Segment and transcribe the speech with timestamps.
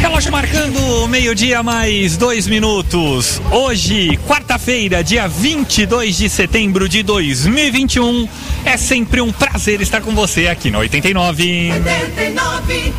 [0.00, 3.42] Relógio marcando meio-dia mais dois minutos.
[3.50, 8.28] Hoje, quarta-feira, dia 22 de setembro de 2021.
[8.64, 11.72] É sempre um prazer estar com você aqui no 89.
[11.72, 12.92] 89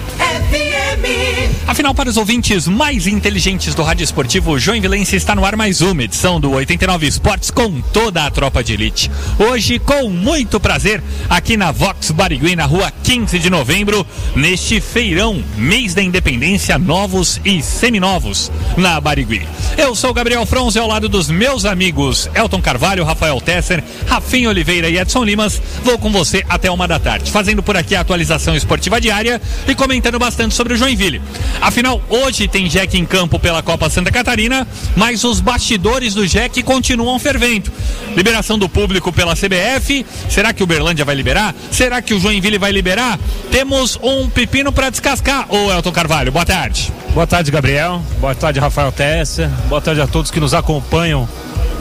[0.50, 1.50] FM.
[1.70, 6.04] Afinal, para os ouvintes mais inteligentes do rádio esportivo, Joinvilense está no ar mais uma
[6.04, 9.12] edição do 89 Esportes com toda a tropa de elite.
[9.38, 14.04] Hoje, com muito prazer, aqui na Vox Barigui, na rua 15 de novembro,
[14.36, 19.48] neste feirão, mês da independência, novos e seminovos, na Barigui.
[19.78, 24.90] Eu sou Gabriel Fronze, ao lado dos meus amigos Elton Carvalho, Rafael Tesser, Rafinha Oliveira
[24.90, 25.62] e Edson Limas.
[25.84, 29.76] Vou com você até uma da tarde, fazendo por aqui a atualização esportiva diária e
[29.76, 31.22] comentando bastante sobre o Joinville.
[31.60, 36.62] Afinal, hoje tem Jack em campo pela Copa Santa Catarina, mas os bastidores do Jack
[36.64, 37.72] continuam fervendo.
[38.16, 40.06] Liberação do público pela CBF.
[40.30, 41.54] Será que o Berlândia vai liberar?
[41.72, 43.20] Será que o Joinville vai liberar?
[43.52, 45.46] Temos um pepino para descascar.
[45.50, 46.94] Ô Elton Carvalho, boa tarde.
[47.14, 48.02] Boa tarde, Gabriel.
[48.20, 49.50] Boa tarde, Rafael Tesser.
[49.68, 51.28] Boa tarde a todos que nos acompanham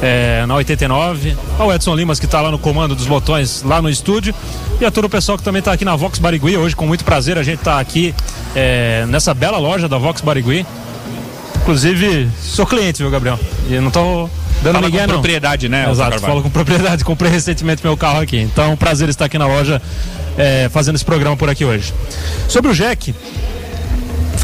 [0.03, 1.37] é, na 89.
[1.59, 4.35] Ao Edson Limas, que está lá no comando dos botões, lá no estúdio.
[4.81, 6.57] E a todo o pessoal que também está aqui na Vox Barigui.
[6.57, 8.15] Hoje, com muito prazer, a gente está aqui
[8.55, 10.65] é, nessa bela loja da Vox Barigui.
[11.63, 13.39] Inclusive, sou cliente, viu, Gabriel?
[13.69, 14.31] E não estou
[14.63, 15.15] dando Fala ninguém, com não.
[15.15, 17.05] propriedade, né, Exato, falo com propriedade.
[17.05, 18.39] Comprei recentemente meu carro aqui.
[18.39, 19.83] Então, é um prazer estar aqui na loja
[20.39, 21.93] é, fazendo esse programa por aqui hoje.
[22.49, 23.15] Sobre o Jack,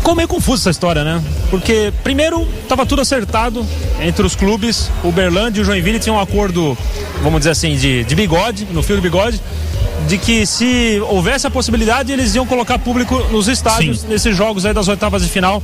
[0.04, 1.22] ficou meio confuso essa história, né?
[1.48, 3.66] Porque, primeiro, estava tudo acertado
[4.02, 4.90] entre os clubes.
[5.02, 6.76] O Berlândia e o Joinville tinham um acordo,
[7.22, 9.40] vamos dizer assim, de, de bigode, no fio do bigode,
[10.06, 14.08] de que se houvesse a possibilidade, eles iam colocar público nos estádios, Sim.
[14.08, 15.62] nesses jogos aí das oitavas de final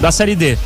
[0.00, 0.56] da Série D.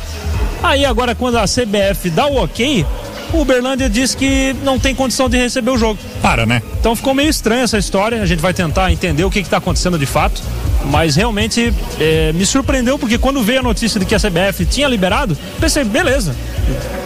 [0.63, 2.85] Aí agora, quando a CBF dá o ok,
[3.33, 5.99] o Berlândia diz que não tem condição de receber o jogo.
[6.21, 6.61] Para, né?
[6.79, 8.21] Então ficou meio estranha essa história.
[8.21, 10.41] A gente vai tentar entender o que está acontecendo de fato.
[10.85, 14.87] Mas realmente eh, me surpreendeu porque quando veio a notícia de que a CBF tinha
[14.87, 16.35] liberado, pensei, beleza,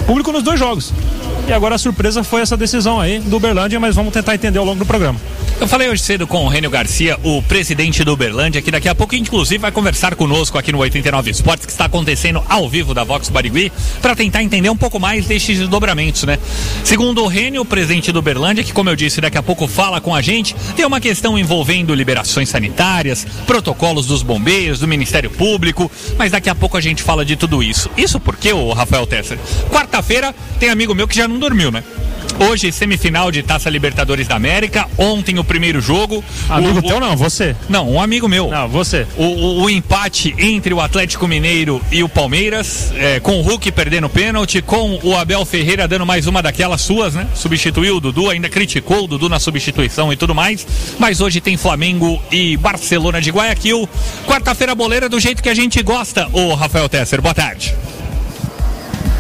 [0.06, 0.94] público nos dois jogos.
[1.48, 4.66] E agora a surpresa foi essa decisão aí do Uberlândia, mas vamos tentar entender ao
[4.66, 5.20] longo do programa.
[5.60, 8.96] Eu falei hoje cedo com o Rênio Garcia, o presidente do Uberlândia, que daqui a
[8.96, 13.04] pouco, inclusive, vai conversar conosco aqui no 89 Esportes, que está acontecendo ao vivo da
[13.04, 16.40] Vox Barigui, para tentar entender um pouco mais destes desdobramentos, né?
[16.84, 20.02] Segundo o Rênio, o presidente do Uberlândia, que, como eu disse, daqui a pouco fala
[20.02, 25.92] com a gente, tem uma questão envolvendo liberações sanitárias, protocolos dos bombeiros, do Ministério Público,
[26.18, 27.90] mas daqui a pouco a gente fala de tudo isso.
[27.96, 29.38] Isso porque, o Rafael Tesser,
[29.70, 31.84] quarta-feira tem amigo meu que já não dormiu, né?
[32.40, 34.88] Hoje, semifinal de Taça Libertadores da América.
[34.98, 36.24] Ontem, o primeiro jogo.
[36.50, 37.56] Amigo o, teu não, você.
[37.70, 38.50] Não, um amigo meu.
[38.50, 39.06] Não, você.
[39.16, 43.72] O, o- o empate entre o Atlético Mineiro e o Palmeiras, é, com o Hulk
[43.72, 47.28] perdendo pênalti, com o Abel Ferreira dando mais uma daquelas suas, né?
[47.36, 50.66] Substituiu o Dudu, ainda criticou o Dudu na substituição e tudo mais.
[50.98, 53.88] Mas hoje tem Flamengo e Barcelona de Guayaquil.
[54.26, 56.28] Quarta-feira boleira do jeito que a gente gosta.
[56.34, 57.76] Ô, Rafael Tesser, boa tarde.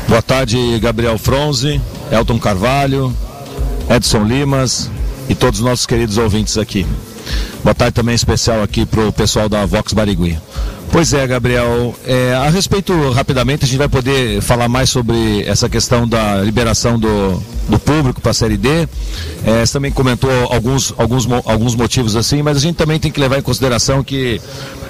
[0.08, 1.80] Boa tarde, Gabriel Fronze,
[2.12, 3.16] Elton Carvalho,
[3.90, 4.92] Edson Limas
[5.30, 6.86] e todos os nossos queridos ouvintes aqui.
[7.64, 10.38] Boa tarde também especial aqui para o pessoal da Vox Barigui.
[10.92, 11.96] Pois é, Gabriel.
[12.06, 17.00] é, a respeito, rapidamente, a gente vai poder falar mais sobre essa questão da liberação
[17.00, 18.88] do, do público para a Série D.
[19.46, 23.22] É, você também comentou alguns, alguns, alguns motivos assim, mas a gente também tem que
[23.22, 24.42] levar em consideração que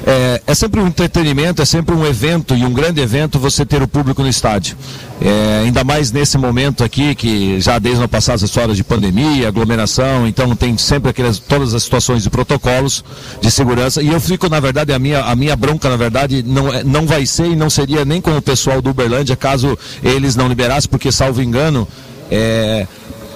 [0.06, 3.82] é, é sempre um entretenimento, é sempre um evento e um grande evento você ter
[3.82, 4.76] o público no estádio.
[5.22, 9.48] É, ainda mais nesse momento aqui, que já desde o passado as histórias de pandemia,
[9.48, 13.04] aglomeração, então tem sempre aquelas, todas as situações de protocolos
[13.40, 14.02] de segurança.
[14.02, 17.06] E eu fico, na verdade, a minha, a minha bronca, na verdade, não, é- não
[17.06, 20.90] vai ser e não seria nem com o pessoal do Uberlândia, caso eles não liberassem,
[20.90, 21.88] porque, salvo engano,
[22.32, 22.88] é,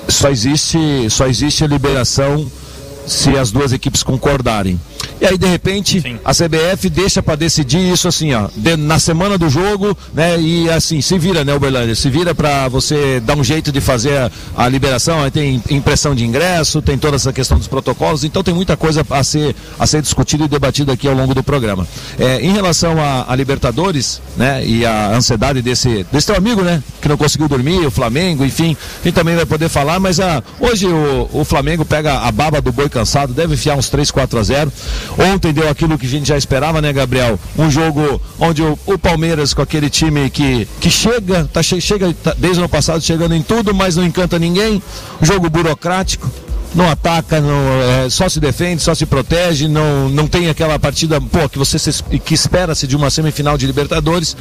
[0.07, 0.79] só existe,
[1.09, 2.49] só existe a liberação
[3.05, 4.79] se as duas equipes concordarem.
[5.21, 6.19] E aí, de repente, Sim.
[6.25, 10.39] a CBF deixa para decidir isso assim, ó, de- na semana do jogo, né?
[10.39, 11.95] E assim, se vira, né, Uberlândia?
[11.95, 15.21] Se vira para você dar um jeito de fazer a, a liberação.
[15.23, 19.05] Aí tem impressão de ingresso, tem toda essa questão dos protocolos, então tem muita coisa
[19.09, 21.87] a ser, a ser discutida e debatida aqui ao longo do programa.
[22.19, 24.65] É, em relação a, a Libertadores, né?
[24.65, 26.83] E a ansiedade desse, desse teu amigo, né?
[27.01, 30.43] Que não conseguiu dormir, o Flamengo, enfim, a gente também vai poder falar, mas ah,
[30.59, 34.39] hoje o, o Flamengo pega a baba do boi cansado, deve enfiar uns 3, 4
[34.39, 34.73] a 0.
[35.33, 37.37] Ontem deu aquilo que a gente já esperava, né, Gabriel?
[37.57, 42.33] Um jogo onde o, o Palmeiras, com aquele time que, que chega, tá, chega tá,
[42.37, 44.81] desde o ano passado chegando em tudo, mas não encanta ninguém.
[45.21, 46.31] Um jogo burocrático
[46.73, 51.19] não ataca, não, é, só se defende, só se protege, não, não tem aquela partida
[51.21, 54.35] pô, que você se, que espera-se de uma semifinal de Libertadores.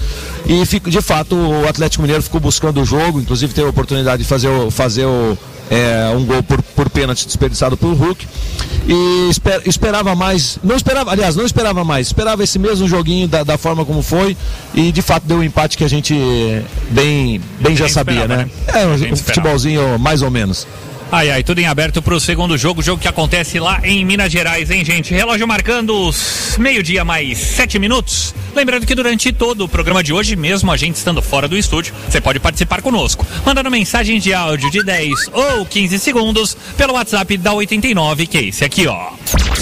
[0.46, 4.28] E de fato o Atlético Mineiro ficou buscando o jogo, inclusive teve a oportunidade de
[4.28, 5.38] fazer o, fazer o,
[5.70, 8.26] é, um gol por, por pênalti desperdiçado pelo Hulk.
[8.86, 13.42] E esper, esperava mais, não esperava, aliás, não esperava mais, esperava esse mesmo joguinho da,
[13.42, 14.36] da forma como foi
[14.74, 16.14] e de fato deu um empate que a gente
[16.90, 18.36] bem, bem já sabia, né?
[18.36, 18.50] né?
[18.74, 20.66] É um futebolzinho mais ou menos.
[21.14, 24.32] Ai, ai, tudo em aberto para o segundo jogo, jogo que acontece lá em Minas
[24.32, 25.14] Gerais, hein, gente?
[25.14, 26.10] Relógio marcando
[26.58, 28.34] meio-dia mais sete minutos.
[28.52, 31.94] Lembrando que durante todo o programa de hoje, mesmo a gente estando fora do estúdio,
[32.08, 37.36] você pode participar conosco, mandando mensagem de áudio de 10 ou 15 segundos pelo WhatsApp
[37.36, 39.12] da 89, que é esse aqui, ó.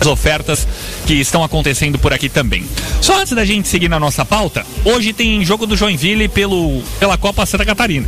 [0.05, 0.67] ofertas
[1.07, 2.65] que estão acontecendo por aqui também.
[3.01, 7.17] Só antes da gente seguir na nossa pauta, hoje tem jogo do Joinville pelo, pela
[7.17, 8.07] Copa Santa Catarina.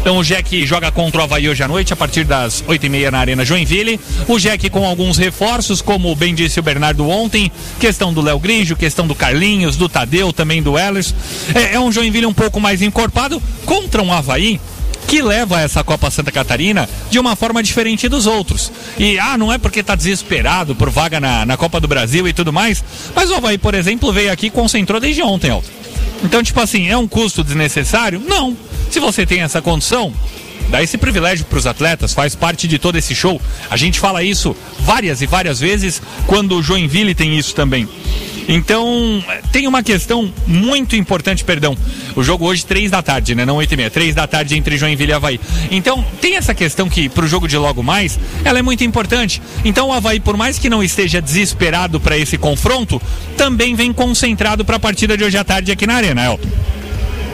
[0.00, 3.18] Então o Jack joga contra o Havaí hoje à noite, a partir das 8h30 na
[3.18, 4.00] Arena Joinville.
[4.26, 8.76] O Jack com alguns reforços, como bem disse o Bernardo ontem, questão do Léo Grigio,
[8.76, 11.14] questão do Carlinhos, do Tadeu, também do Ellers.
[11.54, 14.60] É, é um Joinville um pouco mais encorpado contra um Havaí
[15.08, 18.70] que leva essa Copa Santa Catarina de uma forma diferente dos outros.
[18.98, 22.32] E, ah, não é porque está desesperado por vaga na, na Copa do Brasil e
[22.34, 22.84] tudo mais,
[23.14, 25.66] mas o Havaí, por exemplo, veio aqui e concentrou desde ontem, Elton.
[26.22, 28.20] Então, tipo assim, é um custo desnecessário?
[28.20, 28.54] Não.
[28.90, 30.12] Se você tem essa condição,
[30.68, 33.40] dá esse privilégio para os atletas, faz parte de todo esse show.
[33.70, 37.88] A gente fala isso várias e várias vezes quando o Joinville tem isso também.
[38.48, 39.22] Então,
[39.52, 41.76] tem uma questão muito importante, perdão.
[42.16, 43.44] O jogo hoje, três da tarde, né?
[43.44, 43.90] Não oito e meia.
[43.90, 45.40] Três da tarde entre Joinville e Havaí.
[45.70, 49.42] Então, tem essa questão que, para o jogo de logo mais, ela é muito importante.
[49.64, 53.00] Então, o Havaí, por mais que não esteja desesperado para esse confronto,
[53.36, 56.48] também vem concentrado para a partida de hoje à tarde aqui na Arena, Elton.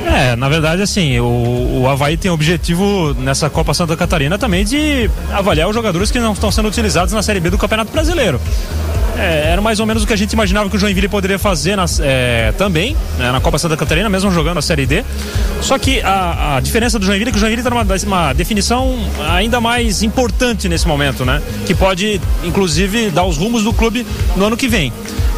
[0.06, 4.64] É, na verdade, assim, o, o Havaí tem o objetivo nessa Copa Santa Catarina também
[4.64, 8.40] de avaliar os jogadores que não estão sendo utilizados na Série B do Campeonato Brasileiro.
[9.19, 11.78] É, era mais ou menos o que a gente imaginava que o Joinville poderia fazer
[12.02, 15.05] é, também né, na Copa Santa Catarina, mesmo jogando a Série D.
[15.61, 18.99] Só que a, a diferença do Joinville é que o Joinville está numa uma definição
[19.31, 21.40] ainda mais importante nesse momento, né?
[21.66, 24.06] Que pode, inclusive, dar os rumos do clube
[24.37, 24.92] no ano que vem.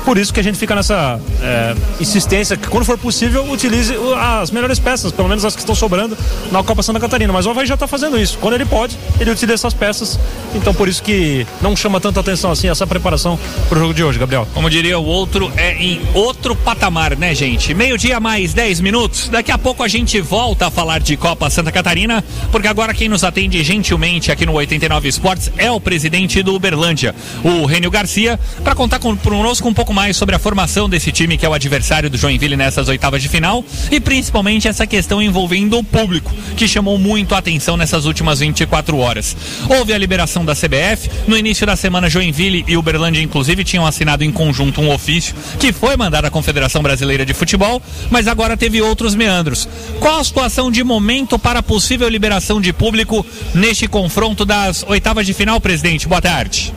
[0.07, 4.53] Por isso que a gente fica nessa é, insistência que, quando for possível, utilize as
[4.53, 6.17] melhores peças, pelo menos as que estão sobrando
[6.53, 7.33] na Copa Santa Catarina.
[7.33, 8.39] Mas o Havaí já está fazendo isso.
[8.39, 10.17] Quando ele pode, ele utiliza essas peças.
[10.55, 13.37] Então, por isso que não chama tanta atenção assim essa preparação
[13.69, 14.47] para o jogo de hoje, Gabriel.
[14.55, 17.75] Como diria o outro, é em outro patamar, né, gente?
[17.75, 19.29] Meio-dia mais 10 minutos.
[19.29, 22.23] Daqui a pouco a gente volta a falar de Copa Santa Catarina,
[22.53, 27.13] porque agora quem nos atende gentilmente aqui no 89 Esportes é o presidente do Uberlândia,
[27.43, 31.47] o Rênio Garcia, para contar conosco um pouco mais sobre a formação desse time que
[31.47, 35.83] é o adversário do Joinville nessas oitavas de final e principalmente essa questão envolvendo o
[35.83, 39.35] público, que chamou muito a atenção nessas últimas 24 horas.
[39.71, 44.23] Houve a liberação da CBF, no início da semana Joinville e Uberlândia inclusive tinham assinado
[44.23, 48.83] em conjunto um ofício que foi mandado à Confederação Brasileira de Futebol, mas agora teve
[48.83, 49.67] outros meandros.
[49.99, 53.25] Qual a situação de momento para a possível liberação de público
[53.55, 56.07] neste confronto das oitavas de final, presidente?
[56.07, 56.75] Boa tarde.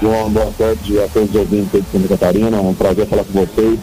[0.00, 3.32] João, boa tarde a todos os ouvintes de Santa Catarina, é um prazer falar com
[3.32, 3.78] vocês.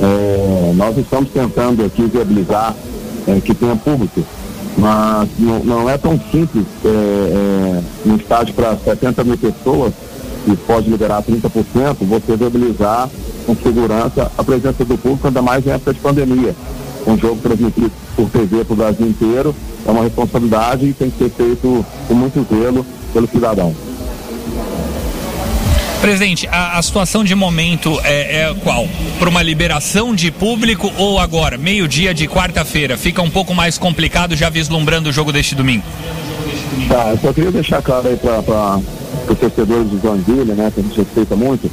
[0.00, 2.76] É, nós estamos tentando aqui viabilizar
[3.26, 4.22] é, que tenha público,
[4.76, 9.92] mas não, não é tão simples é, é no estádio para 70 mil pessoas,
[10.46, 13.10] e pode liberar 30%, você viabilizar
[13.44, 16.54] com segurança a presença do público, ainda mais em época de pandemia.
[17.04, 21.18] Um jogo transmitido por TV para o Brasil inteiro, é uma responsabilidade e tem que
[21.18, 23.74] ser feito com muito zelo pelo cidadão.
[26.00, 28.88] Presidente, a, a situação de momento é, é qual?
[29.18, 32.96] Para uma liberação de público ou agora, meio-dia de quarta-feira?
[32.96, 35.82] Fica um pouco mais complicado já vislumbrando o jogo deste domingo?
[36.88, 38.80] Tá, eu só queria deixar claro aí para
[39.28, 41.68] os torcedores do Joinville, né, que a gente respeita muito,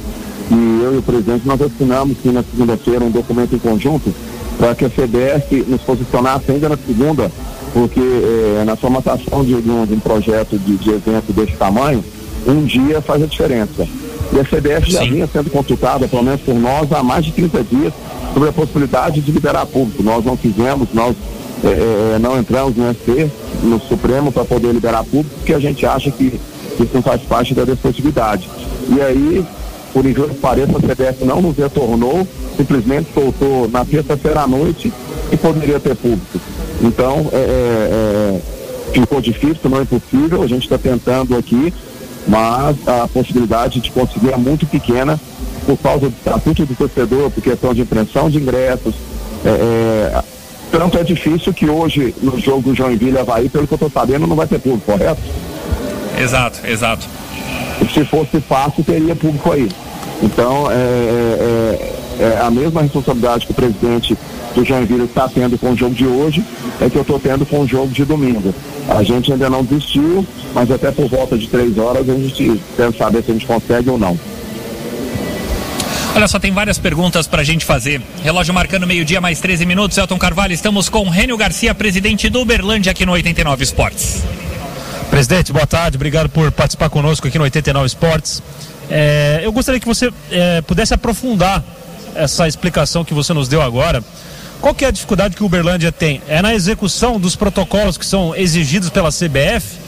[0.50, 4.12] e eu e o presidente nós assinamos sim, na segunda-feira um documento em conjunto
[4.58, 7.30] para que a CBF nos posicionasse ainda na segunda,
[7.72, 12.02] porque eh, na formatação de, de, um, de um projeto de, de evento desse tamanho,
[12.46, 13.86] um dia faz a diferença.
[14.32, 15.10] E a CBF já Sim.
[15.10, 17.92] vinha sendo consultada, pelo menos por nós, há mais de 30 dias,
[18.32, 20.02] sobre a possibilidade de liberar público.
[20.02, 21.16] Nós não fizemos, nós
[21.64, 21.68] eh,
[22.14, 23.30] eh, não entramos no ST,
[23.62, 26.38] no Supremo, para poder liberar público, porque a gente acha que
[26.78, 28.48] isso não faz parte da desportividade.
[28.88, 29.44] E aí,
[29.92, 34.92] por incrível que pareça, a CBF não nos retornou, simplesmente soltou na terça-feira à noite
[35.32, 36.38] e poderia ter público.
[36.82, 38.40] Então, é, é, é,
[38.92, 41.72] ficou difícil, não é impossível, a gente está tentando aqui,
[42.26, 45.18] mas a possibilidade de conseguir é muito pequena
[45.64, 48.94] por causa do estatuto do torcedor, por questão de impressão de ingressos.
[49.44, 50.22] É, é,
[50.70, 54.26] tanto é difícil que hoje, no jogo do Joinville Havaí, pelo que eu estou sabendo,
[54.26, 55.20] não vai ter público, correto?
[56.18, 57.06] Exato, exato.
[57.92, 59.68] se fosse fácil, teria público aí.
[60.22, 64.16] Então, é, é, é a mesma responsabilidade que o presidente
[64.56, 66.42] do Joinville está tendo com o jogo de hoje,
[66.80, 68.54] é que eu estou tendo com o jogo de domingo.
[68.88, 72.92] A gente ainda não desistiu, mas até por volta de três horas a gente quer
[72.94, 74.18] saber se a gente consegue ou não.
[76.14, 78.00] Olha só, tem várias perguntas pra gente fazer.
[78.22, 79.98] Relógio marcando meio-dia, mais 13 minutos.
[79.98, 84.22] Elton Carvalho, estamos com Rênio Garcia, presidente do Uberlândia, aqui no 89 Esportes.
[85.10, 88.42] Presidente, boa tarde, obrigado por participar conosco aqui no 89 Esportes.
[88.88, 91.62] É, eu gostaria que você é, pudesse aprofundar
[92.14, 94.02] essa explicação que você nos deu agora.
[94.66, 96.20] Qual que é a dificuldade que o Uberlândia tem?
[96.26, 99.78] É na execução dos protocolos que são exigidos pela CBF?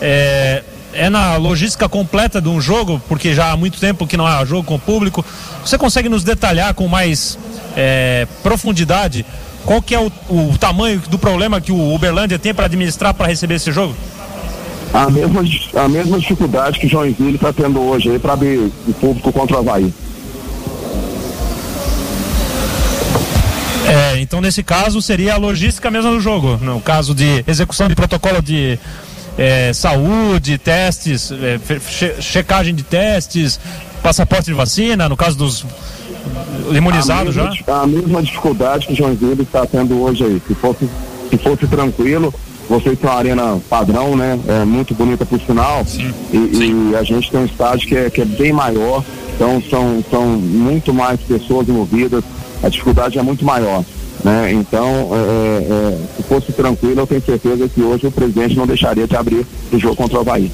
[0.00, 4.24] É, é na logística completa de um jogo, porque já há muito tempo que não
[4.24, 5.26] há jogo com o público.
[5.64, 7.36] Você consegue nos detalhar com mais
[7.76, 9.26] é, profundidade
[9.66, 13.26] qual que é o, o tamanho do problema que o Uberlândia tem para administrar para
[13.26, 13.96] receber esse jogo?
[14.94, 15.42] A mesma,
[15.74, 19.92] a mesma dificuldade que Joinville está tendo hoje para abrir o público contra o Havaí.
[24.18, 27.94] É, então nesse caso seria a logística mesmo do jogo, no caso de execução de
[27.94, 28.78] protocolo de
[29.36, 31.58] é, saúde, testes, é,
[31.88, 33.60] che- checagem de testes,
[34.02, 35.64] passaporte de vacina, no caso dos
[36.72, 37.50] imunizados a já.
[37.50, 40.42] mesma, A mesma dificuldade que o Joinville está tendo hoje aí.
[40.46, 40.88] Se fosse,
[41.30, 42.34] se fosse tranquilo,
[42.68, 44.38] vocês têm uma arena padrão, né?
[44.48, 45.86] É muito bonita por sinal.
[46.32, 46.36] E,
[46.92, 50.26] e a gente tem um estádio que é, que é bem maior, então são, são
[50.26, 52.24] muito mais pessoas envolvidas,
[52.62, 53.84] a dificuldade é muito maior.
[54.24, 54.52] Né?
[54.52, 59.06] Então, é, é, se fosse tranquilo, eu tenho certeza que hoje o presidente não deixaria
[59.06, 60.50] de abrir o jogo contra o Havaí.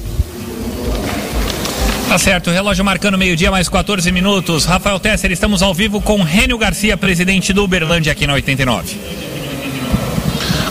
[2.07, 4.65] Tá certo, relógio marcando meio-dia, mais 14 minutos.
[4.65, 8.95] Rafael Tesser, estamos ao vivo com Rênio Garcia, presidente do Uberlândia, aqui na 89.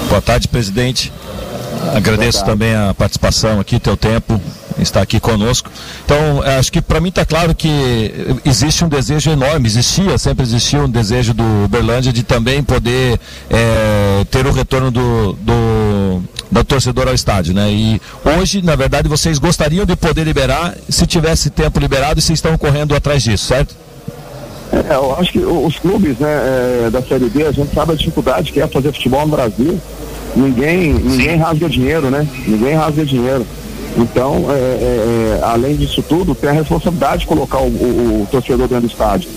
[0.08, 1.12] Boa tarde, presidente.
[1.94, 2.52] Agradeço tarde.
[2.52, 4.40] também a participação aqui, teu tempo
[4.78, 5.70] está aqui conosco.
[6.04, 10.44] Então, eh, acho que para mim está claro que existe um desejo enorme, existia, sempre
[10.44, 13.18] existia um desejo do Uberlândia de também poder
[13.50, 17.70] eh, ter o retorno do, do, do torcedor ao estádio, né?
[17.70, 22.38] E hoje, na verdade, vocês gostariam de poder liberar, se tivesse tempo liberado, e vocês
[22.38, 23.74] estão correndo atrás disso, certo?
[24.72, 27.94] É, eu acho que os clubes né, é, da Série B, a gente sabe a
[27.94, 29.80] dificuldade que é fazer futebol no Brasil.
[30.34, 32.26] Ninguém, ninguém rasga dinheiro, né?
[32.46, 33.46] Ninguém rasga dinheiro.
[33.96, 38.28] Então, é, é, é, além disso tudo, tem a responsabilidade de colocar o, o- o
[38.30, 39.30] torcedor dentro do estádio.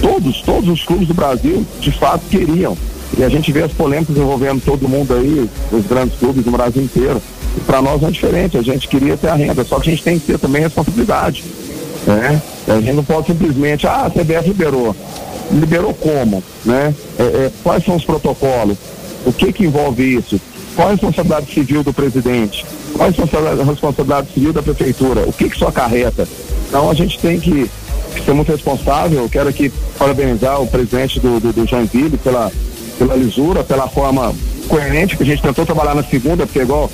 [0.00, 2.76] Todos, todos os clubes do Brasil, de fato, queriam.
[3.18, 6.82] E a gente vê as polêmicas envolvendo todo mundo aí, os grandes clubes do Brasil
[6.82, 7.20] inteiro.
[7.66, 10.02] Para nós não é diferente, a gente queria ter a renda, só que a gente
[10.04, 11.44] tem que ter também responsabilidade.
[12.06, 12.40] Né?
[12.68, 14.96] A gente não pode simplesmente, ah, a CBF liberou.
[15.50, 16.42] Liberou como?
[16.64, 16.94] Né?
[17.18, 18.78] É, é, quais são os protocolos?
[19.26, 20.40] O que, que envolve isso?
[20.76, 22.64] Qual a responsabilidade civil do presidente?
[23.00, 25.22] Qual a responsabilidade, civil da prefeitura?
[25.26, 26.28] O que, que isso acarreta?
[26.68, 27.70] Então a gente tem que,
[28.22, 29.26] ser muito responsável.
[29.26, 32.52] Quero aqui parabenizar o presidente do, do, do Joinville pela,
[32.98, 34.34] pela lisura, pela forma
[34.68, 36.90] coerente que a gente tentou trabalhar na segunda, porque igual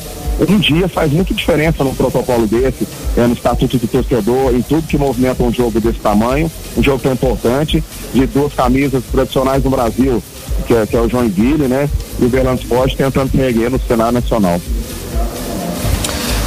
[0.48, 2.86] um dia faz muita diferença num protocolo desse,
[3.16, 7.00] é, no estatuto do torcedor, em tudo que movimenta um jogo desse tamanho, um jogo
[7.00, 7.82] tão importante,
[8.14, 10.22] de duas camisas tradicionais no Brasil,
[10.68, 11.90] que é, que é o Joinville, né?
[12.20, 14.60] E o Berlândia Sport tentando se no cenário nacional.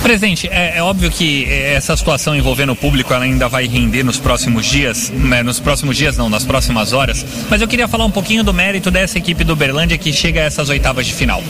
[0.09, 4.17] Presidente, é, é, óbvio que essa situação envolvendo o público ela ainda vai render nos
[4.17, 5.43] próximos dias, né?
[5.43, 8.89] nos próximos dias não, nas próximas horas, mas eu queria falar um pouquinho do mérito
[8.89, 11.43] dessa equipe do Berlândia que chega a essas oitavas de final.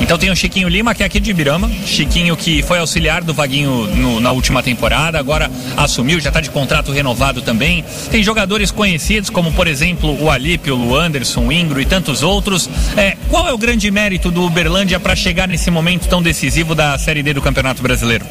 [0.00, 3.34] Então tem o Chiquinho Lima, que é aqui de Ibirama, Chiquinho que foi auxiliar do
[3.34, 7.84] Vaguinho no, na última temporada, agora assumiu, já está de contrato renovado também.
[8.12, 12.70] Tem jogadores conhecidos como, por exemplo, o Alípio, o Anderson, o Ingro e tantos outros.
[12.96, 16.96] É, qual é o grande mérito do Uberlândia para chegar nesse momento tão decisivo da
[16.96, 18.03] Série D do Campeonato Brasileiro?
[18.04, 18.24] Brasileiro?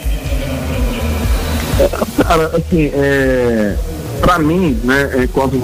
[2.23, 3.75] Cara, assim, é,
[4.21, 5.61] para mim, né, enquanto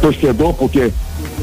[0.00, 0.92] torcedor, porque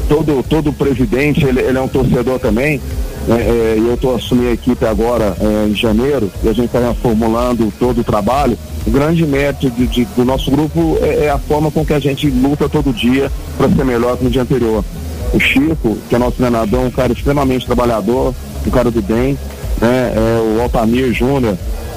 [0.08, 2.80] todo, todo presidente ele, ele é um torcedor também,
[3.26, 6.94] né, é, eu estou assumindo a equipe agora é, em janeiro e a gente está
[6.94, 8.56] formulando todo o trabalho.
[8.86, 11.98] O grande mérito de, de, do nosso grupo é, é, a forma com que a
[11.98, 14.84] gente luta todo dia para ser melhor que no dia anterior.
[15.34, 18.32] O Chico, que é nosso treinador, um cara extremamente trabalhador,
[18.64, 19.36] um cara do bem,
[19.80, 21.56] né, é, o Altamir Júnior,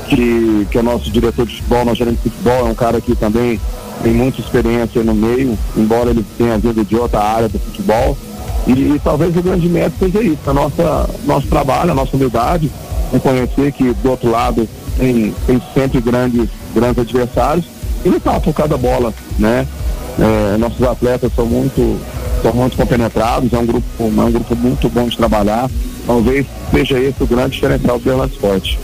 [0.10, 3.16] que, que é nosso diretor de futebol, nosso gerente de futebol, é um cara que
[3.16, 3.60] também
[4.01, 8.18] tem muita experiência no meio, embora ele tenha vindo de outra área do futebol.
[8.68, 12.72] E, e talvez o grande mérito seja isso, a nossa, nosso trabalho, a nossa humildade,
[13.13, 17.66] em conhecer que do outro lado tem, tem sempre grandes, grandes adversários
[18.04, 19.68] e lutar por cada bola, né?
[20.20, 21.98] É, nossos atletas são muito,
[22.42, 25.70] são muito compenetrados, é um grupo, é um grupo muito bom de trabalhar.
[26.06, 28.80] Talvez seja esse o grande diferencial do Orlando Esporte.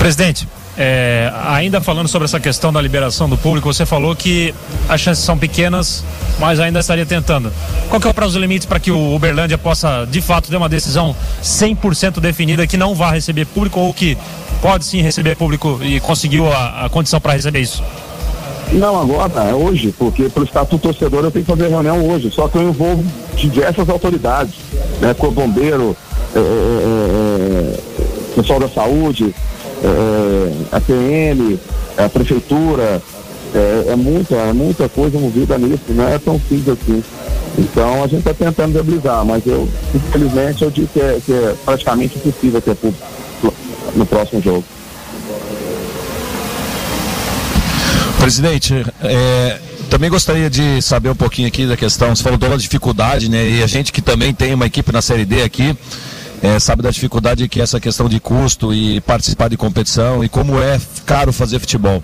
[0.00, 4.54] Presidente, é, ainda falando sobre essa questão da liberação do público, você falou que
[4.88, 6.02] as chances são pequenas,
[6.38, 7.52] mas ainda estaria tentando.
[7.90, 10.70] Qual que é o prazo limite para que o Uberlândia possa, de fato, ter uma
[10.70, 14.16] decisão 100% definida que não vá receber público ou que
[14.62, 17.84] pode sim receber público e conseguiu a, a condição para receber isso?
[18.72, 22.48] Não, agora, é hoje, porque pelo estatuto torcedor eu tenho que fazer reunião hoje, só
[22.48, 23.04] que eu envolvo
[23.36, 24.54] diversas autoridades,
[24.98, 25.94] né, com o bombeiro,
[26.34, 29.34] é, é, é, é pessoal da saúde,
[29.82, 31.58] é, a PM,
[31.96, 33.02] a prefeitura,
[33.54, 37.02] é, é, muita, é muita coisa movida nisso, não é tão simples assim.
[37.58, 41.54] Então a gente está tentando viabilizar, mas eu, infelizmente, eu disse que é, que é
[41.64, 43.06] praticamente impossível ter público
[43.94, 44.64] no próximo jogo.
[48.18, 53.28] Presidente, é, também gostaria de saber um pouquinho aqui da questão, você falou da dificuldade,
[53.28, 53.48] né?
[53.48, 55.76] E a gente que também tem uma equipe na Série D aqui,
[56.42, 60.28] é, sabe da dificuldade que é essa questão de custo e participar de competição e
[60.28, 62.02] como é caro fazer futebol.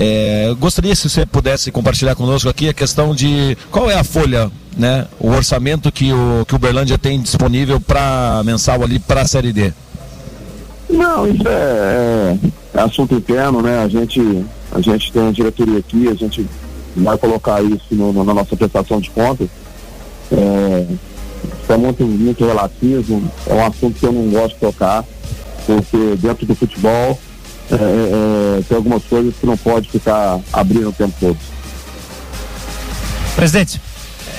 [0.00, 4.50] É, gostaria se você pudesse compartilhar conosco aqui a questão de qual é a folha,
[4.76, 9.26] né, o orçamento que o que o Berlândia tem disponível para mensal ali para a
[9.26, 9.72] série D.
[10.88, 12.38] Não, isso é,
[12.74, 13.80] é, assunto interno, né?
[13.80, 16.46] A gente a gente tem a diretoria aqui, a gente
[16.96, 19.48] vai colocar isso no, no, na nossa prestação de contas.
[20.32, 20.86] É,
[21.72, 25.04] é muito, muito relativo, é um assunto que eu não gosto de tocar,
[25.66, 27.18] porque dentro do futebol
[27.70, 31.36] é, é, é, tem algumas coisas que não pode ficar abrindo o tempo todo.
[33.36, 33.80] Presidente,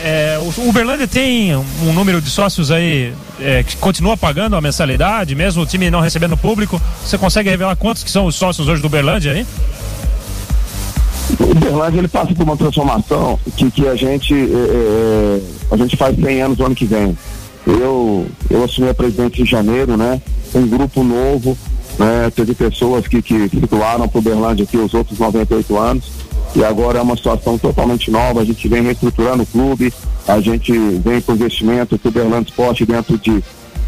[0.03, 5.35] é, o Uberlândia tem um número de sócios aí é, que continua pagando a mensalidade,
[5.35, 6.81] mesmo o time não recebendo público.
[7.05, 9.45] Você consegue revelar quantos que são os sócios hoje do Uberlândia aí?
[11.39, 16.15] O Uberlândia ele passa por uma transformação que, que a gente é, a gente faz
[16.15, 17.17] 100 anos no ano que vem.
[17.67, 20.21] Eu, eu assumi a presidência em janeiro, né?
[20.55, 21.57] Um grupo novo,
[21.99, 22.31] né?
[22.35, 26.05] Teve pessoas que, que se doaram para Uberlândia aqui os outros 98 anos
[26.55, 28.41] e agora é uma situação totalmente nova.
[28.41, 29.93] A gente vem reestruturando o clube,
[30.27, 33.43] a gente vem com investimento, o Uberlândia Esporte dentro de,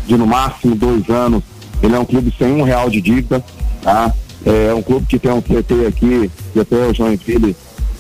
[0.06, 1.44] de no máximo dois anos.
[1.82, 3.44] Ele é um clube sem um real de dívida,
[3.82, 4.14] tá?
[4.46, 7.56] É um clube que tem um CT aqui, que até o João Filho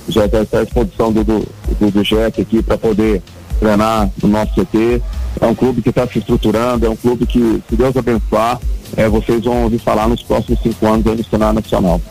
[0.08, 1.48] já está à disposição do, do,
[1.80, 3.22] do, do aqui para poder
[3.60, 5.02] treinar no nosso CT.
[5.40, 8.60] É um clube que está se estruturando, é um clube que, se Deus abençoar,
[8.98, 12.02] é, vocês vão ouvir falar nos próximos cinco anos aí no cenário nacional.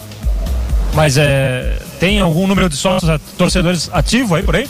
[0.95, 4.69] Mas é, tem algum número de sócios, torcedores ativo aí por aí?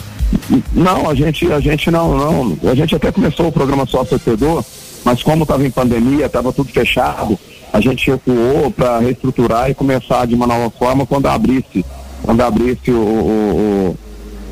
[0.73, 2.69] Não, a gente, a gente não, não.
[2.69, 4.63] A gente até começou o programa sócio torcedor,
[5.03, 7.39] mas como estava em pandemia, estava tudo fechado,
[7.71, 11.85] a gente recuou para reestruturar e começar de uma nova forma quando abrisse,
[12.23, 13.97] quando abrisse o, o, o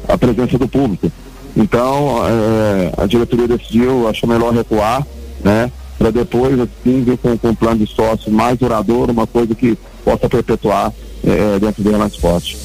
[0.07, 1.11] a presença do público.
[1.55, 5.05] Então, é, a diretoria decidiu, achou melhor recuar,
[5.43, 5.71] né?
[5.97, 9.77] Para depois, assim, vir com, com um plano de sócio mais duradouro, uma coisa que
[10.03, 12.57] possa perpetuar é, dentro do Renan Esporte.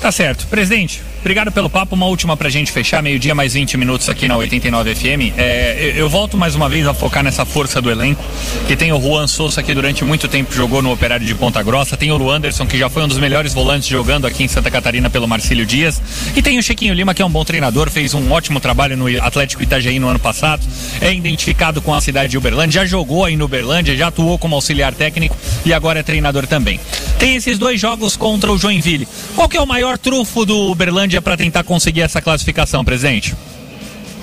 [0.00, 0.46] Tá certo.
[0.48, 1.94] Presidente, obrigado pelo papo.
[1.94, 5.36] Uma última pra gente fechar, meio-dia mais 20 minutos aqui na 89 FM.
[5.36, 8.22] É, eu, volto mais uma vez a focar nessa força do elenco,
[8.66, 11.96] que tem o Juan Souza, que durante muito tempo jogou no Operário de Ponta Grossa,
[11.96, 15.10] tem o Luanderson, que já foi um dos melhores volantes jogando aqui em Santa Catarina
[15.10, 16.00] pelo Marcílio Dias,
[16.34, 19.06] e tem o Chiquinho Lima, que é um bom treinador, fez um ótimo trabalho no
[19.22, 20.62] Atlético Itajaí no ano passado,
[21.00, 24.54] é identificado com a cidade de Uberlândia, já jogou aí no Uberlândia, já atuou como
[24.54, 26.80] auxiliar técnico e agora é treinador também.
[27.18, 29.06] Tem esses dois jogos contra o Joinville.
[29.34, 33.34] Qual que é o maior trunfo do Uberlândia para tentar conseguir essa classificação, presidente?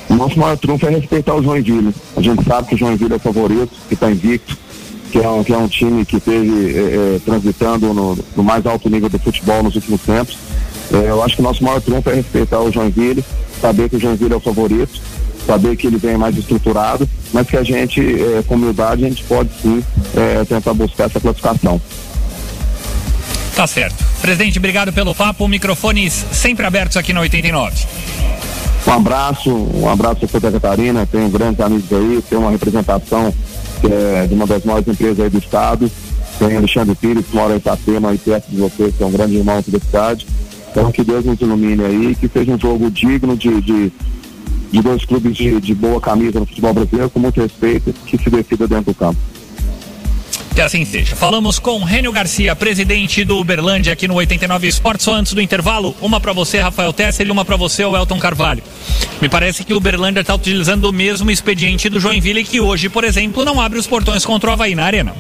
[0.10, 1.94] O nosso maior trunfo é respeitar o Joinville.
[2.16, 4.58] A gente sabe que o Joinville é favorito, que está invicto,
[5.12, 8.66] que é, um, que é um time que esteve é, é, transitando no, no, mais
[8.66, 10.38] alto nível do futebol nos últimos tempos.
[10.94, 13.24] É, eu acho que o nosso maior trunfo é respeitar o Joinville,
[13.62, 15.02] saber que o Joinville é o favorito,
[15.46, 19.24] saber que ele vem mais estruturado, mas que a gente, é, com humildade, a gente
[19.24, 19.84] pode sim
[20.16, 21.82] é, tentar buscar essa classificação.
[23.58, 24.06] Tá certo.
[24.22, 25.48] Presidente, obrigado pelo papo.
[25.48, 27.88] Microfones sempre abertos aqui na 89.
[28.86, 33.34] Um abraço, um abraço a Santa Catarina, tenho grandes amigos aí, tem uma representação
[33.84, 35.92] é de uma das maiores empresas aí do estado.
[36.38, 39.38] Tem Alexandre Pires, que mora em Itapema, aí perto de você, que é um grande
[39.38, 40.28] irmão aqui da cidade.
[40.70, 43.92] Então que Deus nos ilumine aí, que seja um jogo digno de, de,
[44.72, 48.30] de dois clubes de, de boa camisa no futebol brasileiro, com muito respeito, que se
[48.30, 49.18] decida dentro do campo.
[50.58, 51.16] Que assim seja.
[51.16, 55.06] Falamos com Rênio Garcia, presidente do Uberlândia aqui no 89 Esportes.
[55.06, 58.18] Só antes do intervalo, uma para você, Rafael Tesser, e uma para você, o Elton
[58.18, 58.64] Carvalho.
[59.22, 63.04] Me parece que o Uberlândia está utilizando o mesmo expediente do Joinville, que hoje, por
[63.04, 65.14] exemplo, não abre os portões contra o Havaí na arena.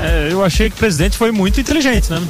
[0.00, 2.22] É, eu achei que o presidente foi muito inteligente, né?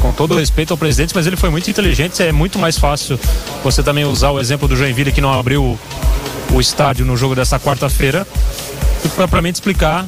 [0.00, 2.22] com todo respeito ao presidente, mas ele foi muito inteligente.
[2.22, 3.18] É muito mais fácil
[3.64, 5.76] você também usar o exemplo do Joinville que não abriu
[6.52, 8.24] o estádio no jogo dessa quarta-feira
[9.04, 10.06] e propriamente explicar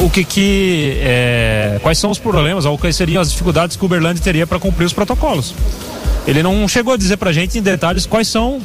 [0.00, 3.86] o que que é, quais são os problemas ou quais seriam as dificuldades que o
[3.86, 5.54] Uberlândia teria para cumprir os protocolos.
[6.26, 8.60] Ele não chegou a dizer para a gente em detalhes quais são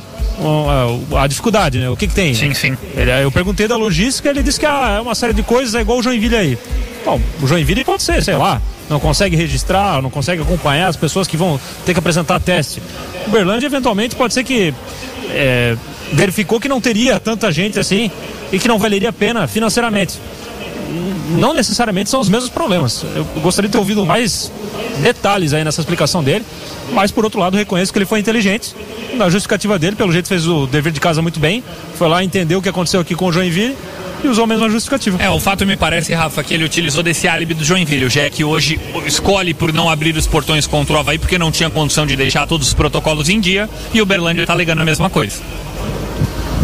[1.11, 1.89] a, a dificuldade, né?
[1.89, 2.33] O que, que tem?
[2.33, 2.77] Sim, sim.
[2.95, 5.81] Ele, eu perguntei da logística, ele disse que ah, é uma série de coisas, é
[5.81, 6.57] igual o Joinville aí.
[7.05, 11.27] Bom, o Joinville pode ser, sei lá, não consegue registrar, não consegue acompanhar as pessoas
[11.27, 12.81] que vão ter que apresentar teste.
[13.25, 14.73] O Uberlândia, eventualmente, pode ser que
[15.31, 15.75] é,
[16.13, 18.09] verificou que não teria tanta gente assim
[18.51, 20.17] e que não valeria a pena financeiramente
[21.37, 23.05] não necessariamente são os mesmos problemas.
[23.15, 24.51] Eu gostaria de ter ouvido mais
[25.01, 26.45] detalhes aí nessa explicação dele,
[26.91, 28.75] mas por outro lado reconheço que ele foi inteligente
[29.13, 31.63] na justificativa dele, pelo jeito fez o dever de casa muito bem,
[31.95, 33.75] foi lá entender o que aconteceu aqui com o Joinville
[34.23, 35.21] e usou a mesma justificativa.
[35.21, 38.05] É, o fato me parece, Rafa, que ele utilizou desse álibi do Joinville.
[38.05, 41.69] O Jack hoje escolhe por não abrir os portões contra o Havaí porque não tinha
[41.69, 45.09] condição de deixar todos os protocolos em dia e o Berlândia está alegando a mesma
[45.09, 45.41] coisa.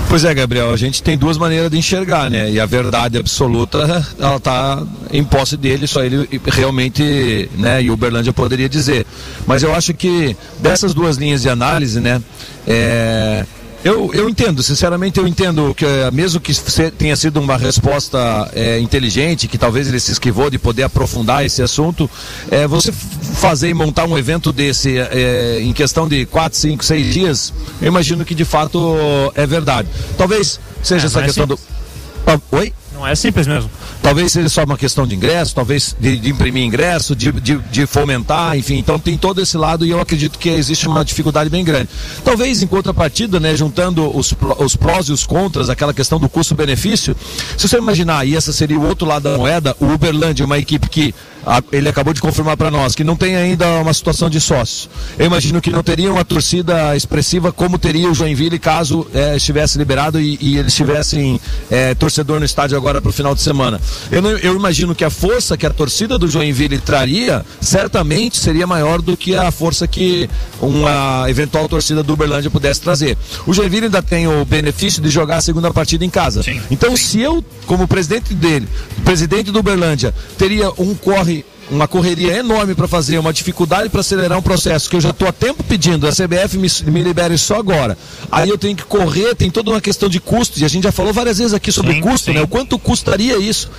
[0.07, 2.49] Pois é, Gabriel, a gente tem duas maneiras de enxergar, né?
[2.51, 7.81] E a verdade absoluta, ela tá em posse dele, só ele realmente, né?
[7.81, 9.05] E o Uberlândia poderia dizer.
[9.45, 12.21] Mas eu acho que dessas duas linhas de análise, né?
[12.67, 13.45] É,
[13.85, 16.51] eu, eu entendo, sinceramente eu entendo que eh, mesmo que
[16.97, 21.61] tenha sido uma resposta é, inteligente, que talvez ele se esquivou de poder aprofundar esse
[21.61, 22.09] assunto,
[22.49, 27.13] é, você fazer e montar um evento desse é, em questão de 4, 5, 6
[27.13, 28.97] dias, eu imagino que de fato
[29.35, 29.87] é verdade.
[30.17, 31.59] Talvez seja essa questão do.
[32.25, 32.73] Ah, oi?
[32.95, 33.69] Não é simples mesmo.
[34.01, 37.85] Talvez seja só uma questão de ingresso, talvez de, de imprimir ingresso, de, de, de,
[37.85, 38.77] fomentar, enfim.
[38.77, 41.89] Então tem todo esse lado e eu acredito que existe uma dificuldade bem grande.
[42.23, 47.15] Talvez em contrapartida, né, juntando os, os prós e os contras, aquela questão do custo-benefício,
[47.57, 50.57] se você imaginar, e essa seria o outro lado da moeda, o Uberlândia, é uma
[50.57, 51.13] equipe que
[51.71, 54.89] ele acabou de confirmar para nós que não tem ainda uma situação de sócio.
[55.17, 59.77] Eu imagino que não teria uma torcida expressiva como teria o Joinville caso é, estivesse
[59.77, 63.79] liberado e, e eles tivessem é, torcedor no estádio agora para o final de semana.
[64.11, 68.65] Eu, não, eu imagino que a força que a torcida do Joinville traria certamente seria
[68.65, 70.29] maior do que a força que
[70.61, 73.17] uma eventual torcida do Uberlândia pudesse trazer.
[73.45, 76.43] O Joinville ainda tem o benefício de jogar a segunda partida em casa.
[76.43, 77.03] Sim, então, sim.
[77.03, 78.67] se eu, como presidente dele,
[79.03, 84.01] presidente do Uberlândia, teria um corre City uma correria enorme para fazer, uma dificuldade para
[84.01, 87.37] acelerar um processo que eu já estou há tempo pedindo, a CBF me, me libere
[87.37, 87.97] só agora.
[88.31, 90.91] Aí eu tenho que correr, tem toda uma questão de custo, e a gente já
[90.91, 92.33] falou várias vezes aqui sobre sim, custo, sim.
[92.33, 92.41] né?
[92.41, 93.69] O quanto custaria isso?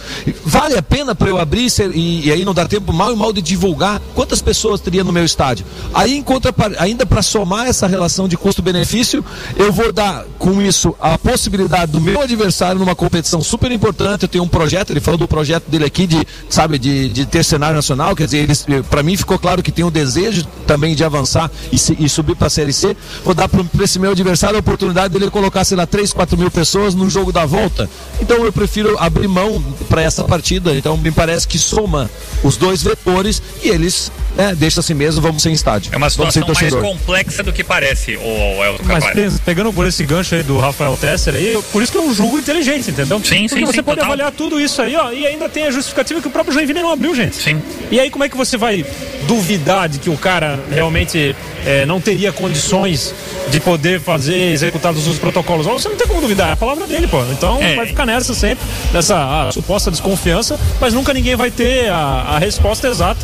[0.44, 3.32] Vale a pena para eu abrir e, e, aí não dá tempo mal e mal
[3.32, 5.64] de divulgar quantas pessoas teria no meu estádio?
[5.94, 9.24] Aí encontra ainda para somar essa relação de custo-benefício,
[9.56, 14.22] eu vou dar com isso a possibilidade do meu adversário numa competição super importante.
[14.22, 17.44] Eu tenho um projeto, ele falou do projeto dele aqui de, sabe, de, de ter
[17.44, 18.48] cenário nacional, quer dizer,
[18.90, 22.34] para mim ficou claro que tem o desejo também de avançar e, se, e subir
[22.34, 22.96] para a Série C.
[23.24, 26.50] Vou dar para esse meu adversário a oportunidade dele colocar, sei lá, 3, 4 mil
[26.50, 27.88] pessoas no jogo da volta.
[28.20, 30.74] Então eu prefiro abrir mão para essa partida.
[30.74, 32.10] Então me parece que soma
[32.42, 35.92] os dois vetores e eles né, deixa assim mesmo, vamos sem estádio.
[35.92, 40.34] É uma situação mais complexa do que parece, o Elton Mas pegando por esse gancho
[40.34, 43.18] aí do Rafael Tesser aí, por isso que eu julgo inteligente, entendeu?
[43.24, 44.12] Sim, Porque sim, você sim, pode total.
[44.12, 46.92] avaliar tudo isso aí, ó, e ainda tem a justificativa que o próprio Joinville não
[46.92, 47.36] abriu, gente.
[47.36, 47.60] Sim.
[47.90, 48.84] E aí como é que você vai
[49.26, 53.14] duvidar de que o cara realmente é, não teria condições
[53.48, 55.66] de poder fazer, executar os protocolos?
[55.66, 57.22] Você não tem como duvidar, é a palavra dele, pô.
[57.32, 57.76] Então É.
[57.76, 62.38] vai ficar nessa sempre, nessa ah, suposta desconfiança, mas nunca ninguém vai ter a, a
[62.38, 63.20] resposta exata.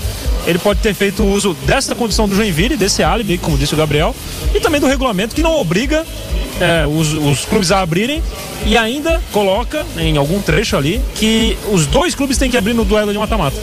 [0.47, 4.15] Ele pode ter feito uso dessa condição do Joinville, desse álibi, como disse o Gabriel,
[4.55, 6.05] e também do regulamento que não obriga
[6.61, 8.23] é, os, os clubes a abrirem
[8.67, 12.85] e ainda coloca em algum trecho ali que os dois clubes têm que abrir no
[12.85, 13.57] duelo de mata-mata.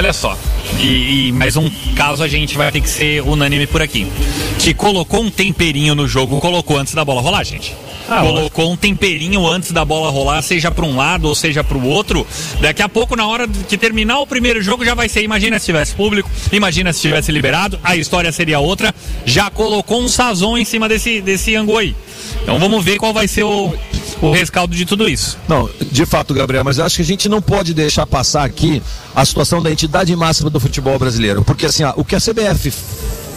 [0.00, 0.34] Olha só.
[0.78, 4.10] E, e mais um caso a gente vai ter que ser unânime por aqui.
[4.58, 7.76] Que colocou um temperinho no jogo, colocou antes da bola rolar, gente.
[8.10, 11.78] Ah, colocou um temperinho antes da bola rolar, seja para um lado ou seja para
[11.78, 12.26] o outro.
[12.60, 15.22] Daqui a pouco, na hora que terminar o primeiro jogo, já vai ser.
[15.22, 18.92] Imagina se tivesse público, imagina se tivesse liberado, a história seria outra.
[19.24, 21.94] Já colocou um sazon em cima desse, desse angu aí.
[22.42, 23.72] Então vamos ver qual vai ser o,
[24.20, 25.38] o rescaldo de tudo isso.
[25.48, 28.82] Não, de fato, Gabriel, mas eu acho que a gente não pode deixar passar aqui
[29.14, 31.44] a situação da entidade máxima do futebol brasileiro.
[31.44, 32.72] Porque assim, ó, o que a CBF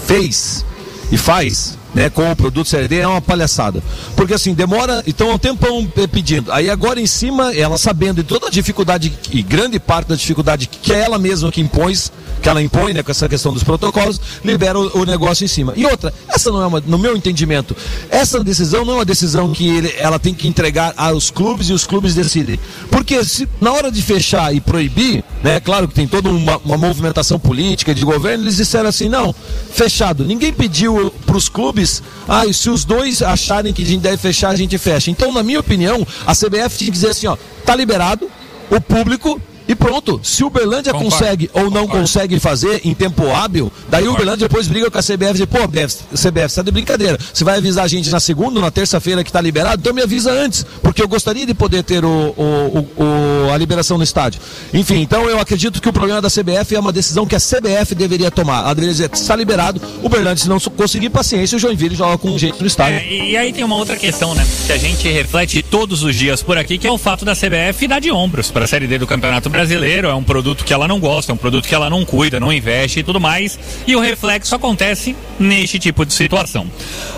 [0.08, 0.66] fez
[1.12, 3.82] e faz né, com o produto Série D é uma palhaçada.
[4.16, 6.52] Porque assim, demora, então um tempão eh, pedindo.
[6.52, 10.68] Aí agora em cima, ela sabendo de toda a dificuldade e grande parte da dificuldade
[10.68, 14.20] que é ela mesma que impôs, que ela impõe né, com essa questão dos protocolos,
[14.44, 15.74] libera o, o negócio em cima.
[15.76, 17.76] E outra, essa não é uma, no meu entendimento,
[18.10, 21.74] essa decisão não é uma decisão que ele- ela tem que entregar aos clubes e
[21.74, 22.60] os clubes decidem.
[22.90, 26.78] Porque se, na hora de fechar e proibir, né, claro que tem toda uma, uma
[26.78, 29.34] movimentação política de governo, eles disseram assim, não,
[29.72, 30.24] fechado.
[30.26, 31.83] Ninguém pediu para os clubes,
[32.28, 35.12] ah, e se os dois acharem que a gente deve fechar, a gente fecha.
[35.12, 38.30] Então, na minha opinião, a CBF tinha que dizer assim, ó, tá liberado,
[38.70, 40.20] o público e pronto.
[40.24, 41.16] Se o Uberlândia Concordo.
[41.18, 45.02] consegue ou não consegue fazer em tempo hábil, daí o Uberlândia depois briga com a
[45.02, 47.18] CBF e diz, pô, CBF, você tá de brincadeira.
[47.34, 49.80] Você vai avisar a gente na segunda, na terça-feira que tá liberado?
[49.82, 53.98] Então me avisa antes, porque eu gostaria de poder ter o, o- o- a liberação
[53.98, 54.40] no estádio.
[54.74, 57.94] Enfim, então eu acredito que o problema da CBF é uma decisão que a CBF
[57.96, 58.60] deveria tomar.
[58.64, 62.38] Ela deveria dizer, está liberado, o Uberlândia, se não conseguir paciência, o Joinville joga com
[62.38, 63.00] jeito no estádio.
[63.00, 64.46] É, e aí tem uma outra questão, né?
[64.66, 67.88] Que a gente reflete todos os dias por aqui, que é o fato da CBF
[67.88, 70.08] dar de ombros para a Série D do Campeonato Brasileiro.
[70.08, 72.52] É um produto que ela não gosta, é um produto que ela não cuida, não
[72.52, 73.58] investe e tudo mais.
[73.86, 76.66] E o reflexo acontece neste tipo de situação.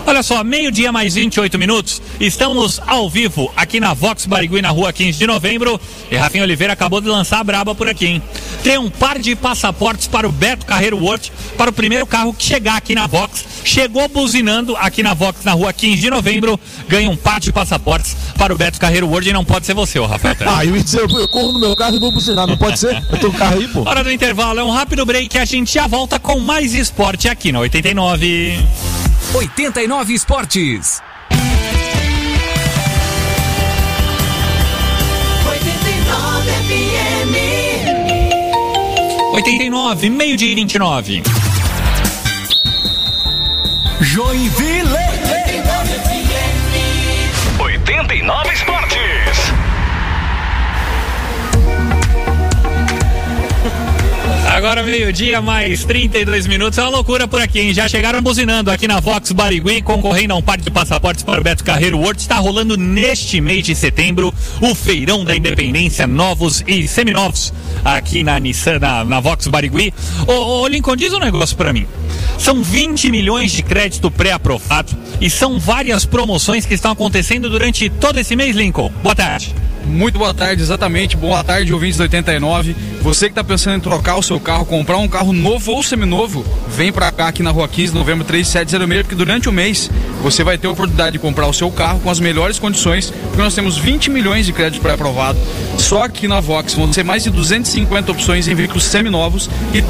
[0.06, 2.02] Olha só, meio-dia mais 28 minutos.
[2.20, 5.80] Estamos ao vivo aqui na Vox Barigui, na rua 15 de novembro.
[6.10, 8.22] E Rafinha Oliveira acabou de lançar a braba por aqui, hein?
[8.62, 12.44] Tem um par de passaportes para o Beto Carreiro World, para o primeiro carro que
[12.44, 13.44] chegar aqui na Vox.
[13.64, 16.60] Chegou buzinando aqui na Vox, na rua 15 de novembro.
[16.88, 19.98] Ganha um par de passaportes para o Beto Carreiro World e não pode ser você,
[19.98, 20.36] ô Rafael.
[20.46, 23.02] Ah, eu eu, eu corro no meu carro e vou buzinar, não pode ser?
[23.10, 23.88] Eu tô com o carro aí, pô.
[23.88, 27.28] Hora do intervalo, é um rápido break e a gente já volta com mais esporte
[27.28, 28.58] aqui na 89.
[29.34, 31.02] 89 Esportes.
[35.46, 37.34] 89 FM.
[39.34, 41.22] 89, meio-dia e 29.
[44.00, 44.96] Joinville.
[47.58, 48.75] 89 Esportes.
[54.56, 56.78] Agora meio-dia, mais 32 minutos.
[56.78, 57.74] É uma loucura por aqui, hein?
[57.74, 61.44] Já chegaram buzinando aqui na Vox Barigui, concorrendo a um par de passaportes para o
[61.44, 62.18] Beto Carreiro World.
[62.18, 67.52] Está rolando neste mês de setembro o Feirão da Independência, novos e seminovos,
[67.84, 69.92] aqui na Nissan, na, na Vox Barigui.
[70.26, 71.86] Ô, ô, Lincoln, diz um negócio para mim.
[72.38, 78.18] São 20 milhões de crédito pré-aprovado e são várias promoções que estão acontecendo durante todo
[78.18, 78.90] esse mês, Lincoln.
[79.02, 79.54] Boa tarde.
[79.86, 81.16] Muito boa tarde, exatamente.
[81.16, 82.74] Boa tarde, ouvintes do 89.
[83.02, 86.44] Você que está pensando em trocar o seu carro, comprar um carro novo ou seminovo,
[86.68, 89.88] vem para cá aqui na Rua 15, novembro 3706, porque durante o mês
[90.22, 93.40] você vai ter a oportunidade de comprar o seu carro com as melhores condições, porque
[93.40, 95.38] nós temos 20 milhões de crédito pré-aprovado.
[95.78, 99.84] Só aqui na Vox vão ser mais de 250 opções em veículos seminovos e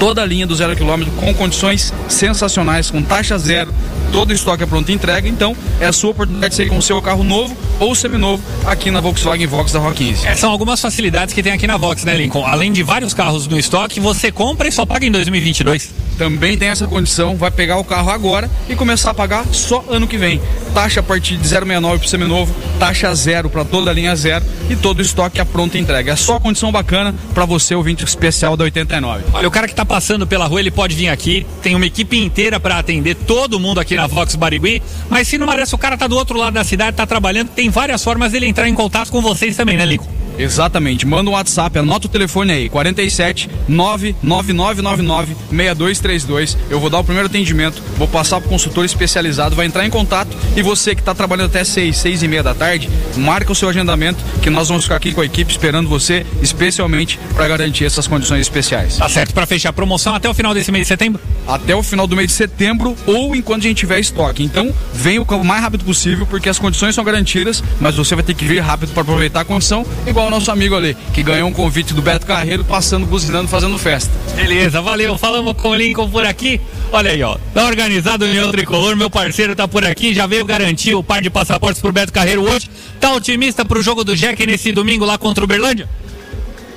[0.00, 3.72] toda a linha do zero quilômetro com condições sensacionais, com taxa zero,
[4.10, 5.28] todo o estoque é pronto entrega.
[5.28, 8.90] Então é a sua oportunidade de sair com o seu carro novo ou seminovo aqui
[8.90, 10.26] na Volkswagen Vox da Rua 15.
[10.26, 12.46] É, são algumas facilidades que tem aqui na Vox, né, Lincoln?
[12.46, 16.09] Além de vários carros no estoque, você compra e só paga em 2022.
[16.20, 20.06] Também tem essa condição, vai pegar o carro agora e começar a pagar só ano
[20.06, 20.38] que vem.
[20.74, 24.76] Taxa a partir de 0,69 para seminovo, taxa zero para toda a linha zero e
[24.76, 26.12] todo o estoque é pronta entrega.
[26.12, 29.24] É só condição bacana para você, ouvinte especial da 89.
[29.32, 32.18] Olha, o cara que tá passando pela rua, ele pode vir aqui, tem uma equipe
[32.18, 35.96] inteira para atender todo mundo aqui na Vox Barigui, mas se não merece, o cara
[35.96, 39.10] tá do outro lado da cidade, tá trabalhando, tem várias formas dele entrar em contato
[39.10, 40.19] com vocês também, né, Lincoln?
[40.40, 41.06] Exatamente.
[41.06, 46.56] Manda um WhatsApp, anota o telefone aí, 47 99999 6232.
[46.70, 50.36] Eu vou dar o primeiro atendimento, vou passar pro consultor especializado, vai entrar em contato
[50.56, 53.68] e você que está trabalhando até 6, 6 e meia da tarde, marca o seu
[53.68, 58.06] agendamento que nós vamos ficar aqui com a equipe esperando você, especialmente para garantir essas
[58.06, 58.96] condições especiais.
[58.96, 61.20] Tá certo, pra fechar a promoção até o final desse mês de setembro?
[61.46, 64.42] Até o final do mês de setembro ou enquanto a gente tiver estoque.
[64.42, 68.34] Então, venha o mais rápido possível porque as condições são garantidas, mas você vai ter
[68.34, 71.52] que vir rápido para aproveitar a condição, igual o nosso amigo ali, que ganhou um
[71.52, 74.10] convite do Beto Carreiro passando, buzinando, fazendo festa.
[74.36, 75.18] Beleza, valeu.
[75.18, 76.60] Falamos com o Lincoln por aqui.
[76.92, 77.36] Olha aí, ó.
[77.52, 81.20] Tá organizado o União Tricolor, meu parceiro tá por aqui, já veio garantir o par
[81.20, 82.70] de passaportes pro Beto Carreiro hoje.
[83.00, 85.88] Tá otimista pro jogo do Jack nesse domingo lá contra o Berlândia?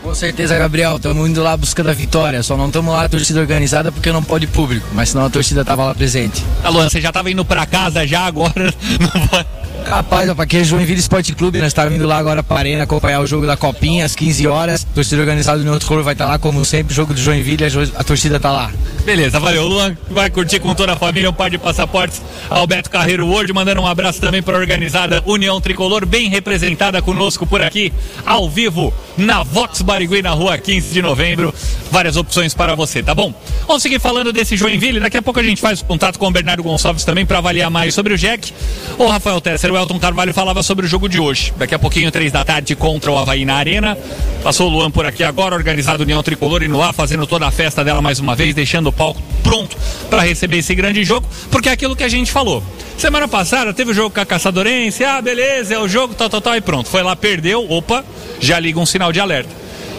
[0.02, 0.98] Com certeza, Gabriel.
[0.98, 2.44] Estamos indo lá buscando a vitória.
[2.44, 4.86] Só não estamos lá a torcida organizada porque não pode público.
[4.94, 6.44] Mas senão a torcida tava lá presente.
[6.62, 8.74] Alô, você já tava indo pra casa já agora?
[9.00, 9.46] Não vai.
[9.86, 12.84] Rapaz, pra quem é Joinville Esporte Clube, nós estamos indo lá agora para a Arena
[12.84, 14.88] acompanhar o jogo da Copinha às 15 horas.
[14.90, 16.94] A torcida organizada do União Tricolor vai estar lá, como sempre.
[16.94, 17.64] Jogo do Joinville,
[17.96, 18.72] a, torcida tá lá.
[19.06, 19.68] Beleza, valeu.
[19.68, 22.22] Luan vai curtir com toda a família um par de passaportes.
[22.50, 27.46] Alberto Carreiro World, mandando um abraço também para a organizada União Tricolor, bem representada conosco
[27.46, 27.92] por aqui,
[28.26, 31.54] ao vivo, na Vox Barigui, na rua 15 de novembro.
[31.92, 33.34] Várias opções para você, tá bom?
[33.68, 35.00] Vamos seguir falando desse Joinville.
[35.00, 37.94] Daqui a pouco a gente faz contato com o Bernardo Gonçalves também para avaliar mais
[37.94, 38.54] sobre o Jack.
[38.98, 41.52] O Rafael Tesser, o Elton Carvalho falava sobre o jogo de hoje.
[41.58, 43.98] Daqui a pouquinho, três da tarde, contra o Havaí na Arena.
[44.44, 47.84] Passou o Luan por aqui agora, organizado União Tricolor, indo lá, fazendo toda a festa
[47.84, 49.76] dela mais uma vez, deixando o palco pronto
[50.10, 52.64] para receber esse grande jogo, porque é aquilo que a gente falou.
[52.98, 56.42] Semana passada teve o jogo com a Caçadorense, ah, beleza, é o jogo, tal, tal,
[56.42, 56.88] tal, e pronto.
[56.88, 58.06] Foi lá, perdeu, opa,
[58.40, 59.50] já liga um sinal de alerta.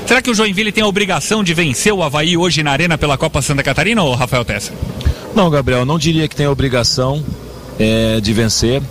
[0.07, 3.19] Será que o Joinville tem a obrigação de vencer o Havaí hoje na Arena pela
[3.19, 4.73] Copa Santa Catarina, ou Rafael Tessa?
[5.35, 7.25] Não, Gabriel, não diria que tem a obrigação
[7.79, 8.83] é, de vencer.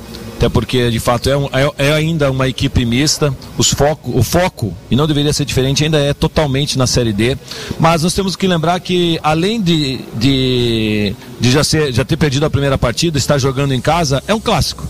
[0.44, 3.34] Até porque, de fato, é, um- é- é ainda uma equipe mista.
[3.58, 7.38] Os foco, o foco, e não deveria ser diferente, ainda é totalmente na Série D.
[7.80, 12.46] Mas nós temos que lembrar que, além de, de, de já, ser, já ter perdido
[12.46, 14.86] a primeira partida, estar jogando em casa, é um clássico.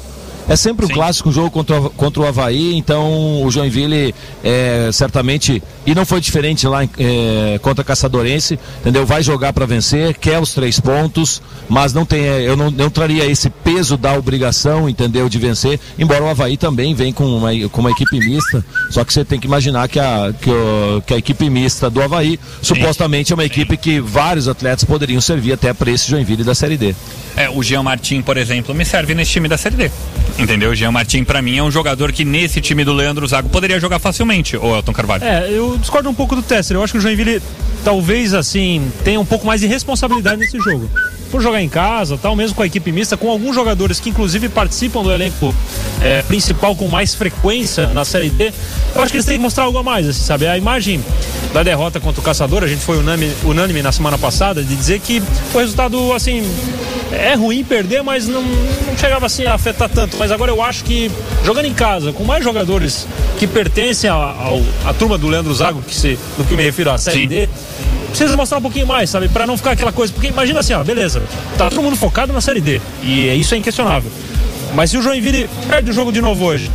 [0.50, 4.90] É sempre um clássico, um jogo contra, o- contra o Havaí, então o Joinville é,
[4.92, 9.06] certamente, e não foi diferente lá é, contra a Caçadorense, entendeu?
[9.06, 13.26] Vai jogar para vencer, quer os três pontos, mas não tem, eu não, não traria
[13.26, 15.30] esse peso da obrigação, entendeu?
[15.30, 19.14] De vencer, embora o Havaí também vem com uma, com uma equipe mista, só que
[19.14, 23.32] você tem que imaginar que a, que, o- que a equipe mista do Havaí supostamente
[23.32, 26.94] é uma equipe que vários atletas poderiam servir até para esse Joinville da Série D.
[27.36, 29.92] É, o Jean Martin, por exemplo, me serve nesse time da Série D.
[30.38, 30.76] Entendeu?
[30.76, 34.00] Jean Martin, pra mim, é um jogador que nesse time do Leandro Zago poderia jogar
[34.00, 35.24] facilmente, ou Elton Carvalho.
[35.24, 36.76] É, eu discordo um pouco do Tesser.
[36.76, 37.42] Eu acho que o Joinville
[37.84, 40.90] talvez assim tenha um pouco mais de responsabilidade nesse jogo.
[41.34, 44.50] Por jogar em casa, tal, mesmo com a equipe mista, com alguns jogadores que inclusive
[44.50, 45.52] participam do elenco
[46.00, 48.54] é, principal com mais frequência na Série D,
[48.94, 50.46] eu acho que eles têm que mostrar algo a mais, assim, sabe?
[50.46, 51.04] A imagem
[51.52, 55.00] da derrota contra o Caçador, a gente foi unânime, unânime na semana passada de dizer
[55.00, 55.24] que
[55.56, 56.44] o resultado, assim,
[57.12, 60.18] é ruim perder, mas não, não chegava assim a afetar tanto.
[60.18, 61.12] Mas agora eu acho que
[61.44, 63.08] jogando em casa, com mais jogadores
[63.40, 67.22] que pertencem à turma do Leandro Zago, que se, no que me refiro à Série
[67.22, 67.28] Sim.
[67.28, 67.50] D,
[68.14, 69.28] precisa mostrar um pouquinho mais, sabe?
[69.28, 70.14] Pra não ficar aquela coisa.
[70.14, 71.22] Porque imagina assim, ó, beleza,
[71.58, 72.80] tá todo mundo focado na Série D.
[73.02, 74.12] E é- isso é inquestionável.
[74.76, 76.70] Mas se o Joinville perde o jogo de novo hoje,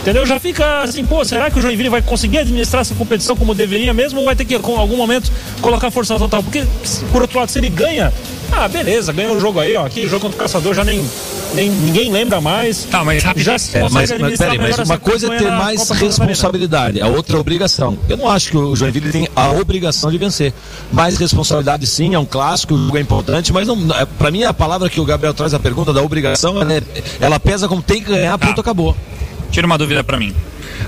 [0.00, 0.26] Entendeu?
[0.26, 3.94] Já fica assim, pô, será que o Joinville vai conseguir administrar essa competição como deveria
[3.94, 6.42] mesmo ou vai ter que, com algum momento, colocar força total?
[6.42, 6.62] Porque,
[7.10, 8.12] por outro lado, se ele ganha,
[8.52, 9.86] ah, beleza, ganhou o jogo aí, ó.
[9.86, 11.02] Aqui, jogo contra o Caçador já nem
[11.54, 12.84] ninguém lembra mais.
[12.84, 13.30] Tá, mas já
[13.72, 17.40] É, mas, mas, peraí, mas uma coisa é ter mais Copa responsabilidade, a outra é
[17.40, 17.96] obrigação.
[18.08, 20.52] Eu não acho que o Joinville tem a obrigação de vencer.
[20.92, 24.44] Mais responsabilidade sim, é um clássico, o jogo é importante, mas não, é, pra mim
[24.44, 26.82] a palavra que o Gabriel traz a pergunta da obrigação, ela, é-
[27.20, 28.38] ela pesa como tem que ganhar, Tá.
[28.38, 28.96] pronto, acabou.
[29.54, 30.34] Tira uma dúvida pra mim.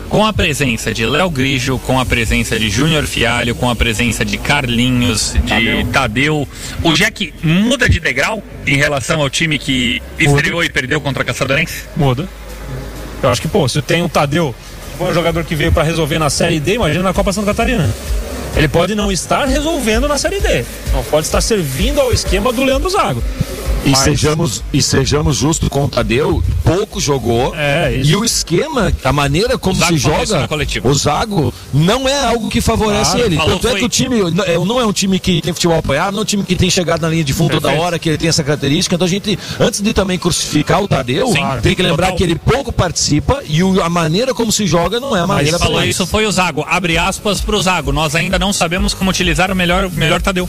[0.08, 4.24] Com a presença de Léo Grigio, com a presença de Júnior Fialho, com a presença
[4.24, 6.48] de Carlinhos, de Tadeu.
[6.82, 11.24] o Jack muda de degrau em relação ao time que estreou e perdeu contra a
[11.24, 11.84] Caçadorense?
[11.96, 12.28] Muda.
[13.22, 14.52] Eu acho que, pô, se tem o Tadeu,
[14.98, 17.88] um jogador que veio pra resolver na Série D, imagina na Copa Santa Catarina.
[18.56, 20.64] Ele pode não estar resolvendo na Série D.
[20.92, 23.22] Não pode estar servindo ao esquema do Leandro Zago.
[23.84, 27.54] E, Mas- sejamos, e sejamos justos com o Tadeu, pouco jogou.
[27.54, 28.10] É, isso.
[28.10, 30.48] E o esquema, a maneira como se joga,
[30.82, 33.36] o Zago não é algo que favorece Claro, ele.
[33.36, 36.14] Tanto é que o time não é- não é um time que tem futebol apoiado,
[36.14, 37.84] não é um time que tem chegado na linha de fundo toda Perfeito.
[37.84, 38.96] hora, que ele tem essa característica.
[38.96, 42.16] Então a gente, antes de também crucificar o Tadeu, Sim, tem que lembrar total.
[42.16, 45.76] que ele pouco participa e a maneira como se joga não é a maneira Falou
[45.76, 46.66] pra- isso foi o Zago.
[46.68, 47.92] Abre aspas pro Zago.
[47.92, 50.48] Nós ainda não sabemos como utilizar o melhor, o melhor Tadeu.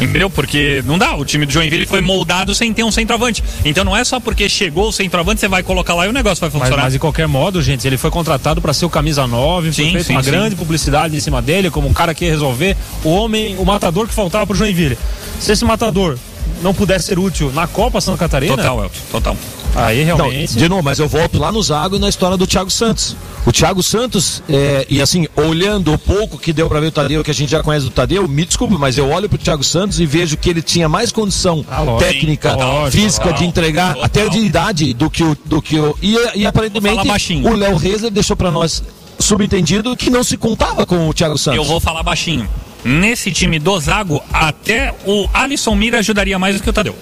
[0.00, 0.28] Entendeu?
[0.28, 1.14] Porque não dá.
[1.16, 3.42] O time do Joinville foi moldado sem ter um centroavante.
[3.64, 6.40] Então não é só porque chegou o centroavante, você vai colocar lá e o negócio
[6.40, 6.84] vai Mas, funcionar.
[6.84, 9.90] mas de qualquer modo, gente, ele foi contratado para ser o camisa 9, foi Sim,
[9.92, 10.30] feita sim, uma sim.
[10.30, 14.06] grande publicidade em cima dele, como um cara que ia resolver o homem, o matador
[14.06, 14.98] que faltava pro Joinville.
[15.40, 16.18] Se esse matador
[16.62, 18.98] não puder ser útil na Copa Santa Catarina, Total, Elton.
[19.12, 19.36] Total.
[19.74, 20.56] aí Não, realmente.
[20.56, 23.16] de novo, mas eu volto lá no Zago e na história do Thiago Santos.
[23.46, 27.22] O Thiago Santos, é, e assim, olhando o pouco que deu pra ver o Tadeu,
[27.24, 29.98] que a gente já conhece do Tadeu, me desculpe, mas eu olho pro Thiago Santos
[30.00, 32.12] e vejo que ele tinha mais condição Ah, lógico.
[32.12, 35.36] técnica, Lógico, física de entregar, até de idade do que o.
[35.46, 37.00] Do que o e, e aparentemente
[37.44, 38.82] o Léo Rezer deixou pra nós
[39.18, 41.56] subentendido que não se contava com o Thiago Santos.
[41.56, 42.48] Eu vou falar baixinho.
[42.88, 46.96] Nesse time do Zago, até o Alisson Mira ajudaria mais do que o Tadeu.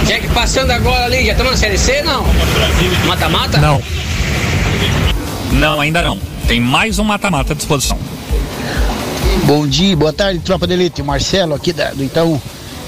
[0.05, 2.25] Jack passando agora ali, já estamos na Série C, não?
[3.05, 3.57] Mata-mata?
[3.59, 3.81] Não.
[5.53, 6.17] Não, ainda não.
[6.47, 7.97] Tem mais um mata-mata à disposição.
[9.45, 11.03] Bom dia, boa tarde, tropa de elite.
[11.03, 12.41] Marcelo aqui da- do Itaú.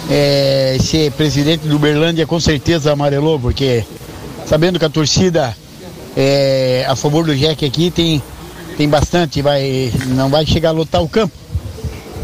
[0.10, 3.84] É, esse presidente do Uberlândia com certeza amarelou, porque
[4.48, 5.56] sabendo que a torcida
[6.18, 8.22] é, a favor do Jack aqui tem,
[8.76, 11.32] tem bastante, vai, não vai chegar a lotar o campo,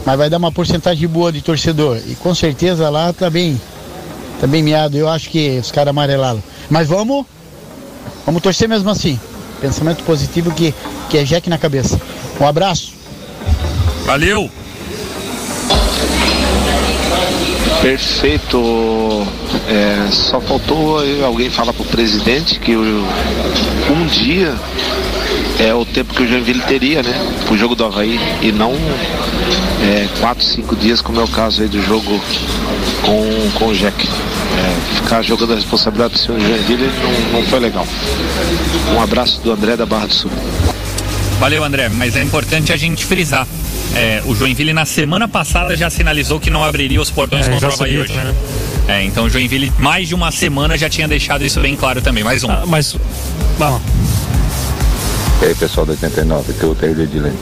[0.06, 1.98] mas vai dar uma porcentagem boa de torcedor.
[2.08, 3.60] E com certeza lá tá bem,
[4.40, 4.96] tá bem miado.
[4.98, 6.42] Eu acho que os caras amarelaram.
[6.70, 7.26] Mas vamos,
[8.26, 9.20] vamos torcer mesmo assim.
[9.62, 10.74] Pensamento positivo que,
[11.10, 12.00] que é Jack na cabeça.
[12.40, 12.94] Um abraço.
[14.06, 14.50] Valeu!
[17.82, 19.26] Perfeito.
[19.68, 23.06] É, só faltou alguém falar pro presidente que o-
[23.92, 24.56] um dia
[25.60, 27.14] é o tempo que o Joinville teria, né?
[27.46, 28.20] Pro jogo do Havaí.
[28.42, 32.22] E não é, quatro, cinco dias, como é o caso aí do jogo
[33.02, 34.08] com, com o Jack.
[34.08, 36.90] É, ficar jogando a responsabilidade do senhor Joinville
[37.32, 37.86] não, não foi legal.
[38.96, 40.32] Um abraço do André da Barra do Sul.
[41.40, 43.46] Valeu, André, mas é importante a gente frisar.
[43.94, 47.70] É, o Joinville na semana passada já sinalizou que não abriria os portões É, contra
[47.70, 48.14] o Havaí hoje.
[48.14, 48.34] né?
[48.88, 52.24] É, então o Joinville mais de uma semana já tinha deixado isso bem claro também.
[52.24, 52.52] Mais um.
[52.52, 52.96] Ah, mas.
[53.58, 53.82] Bom,
[55.42, 57.38] E aí, pessoal da 89, que é o Taylor Edilene.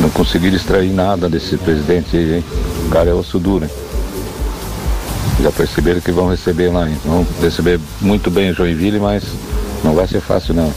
[0.00, 2.44] Não conseguiram extrair nada desse presidente aí, hein?
[2.86, 3.70] O cara é osso duro, hein?
[5.42, 6.96] Já perceberam que vão receber lá, hein?
[7.04, 9.24] Vão receber muito bem o Joinville, mas
[9.84, 10.72] não vai ser fácil, não.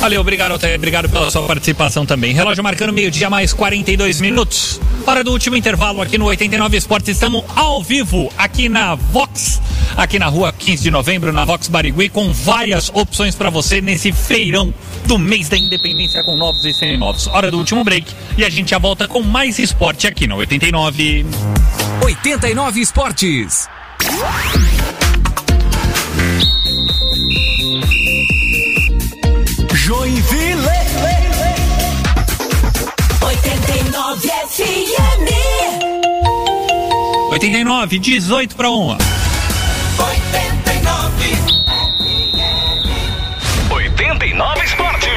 [0.00, 0.54] Valeu, obrigado.
[0.74, 2.32] Obrigado pela sua participação também.
[2.32, 4.80] Relógio marcando meio-dia mais 42 minutos.
[5.06, 7.10] Hora do último intervalo aqui no 89 Esportes.
[7.10, 9.60] Estamos ao vivo aqui na Vox,
[9.96, 14.12] aqui na rua 15 de novembro, na Vox Barigui, com várias opções para você nesse
[14.12, 14.72] feirão
[15.06, 17.26] do mês da independência com novos e seminovos.
[17.26, 21.26] Hora do último break e a gente já volta com mais esporte aqui no 89.
[22.02, 23.68] 89 Esportes.
[29.74, 30.70] Joinville
[33.22, 35.00] 89 FM
[37.30, 39.09] 89, 18 para 1.
[40.00, 41.36] 89
[43.70, 45.10] 89 Esportes.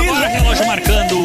[0.00, 1.16] Agora, relógio marcando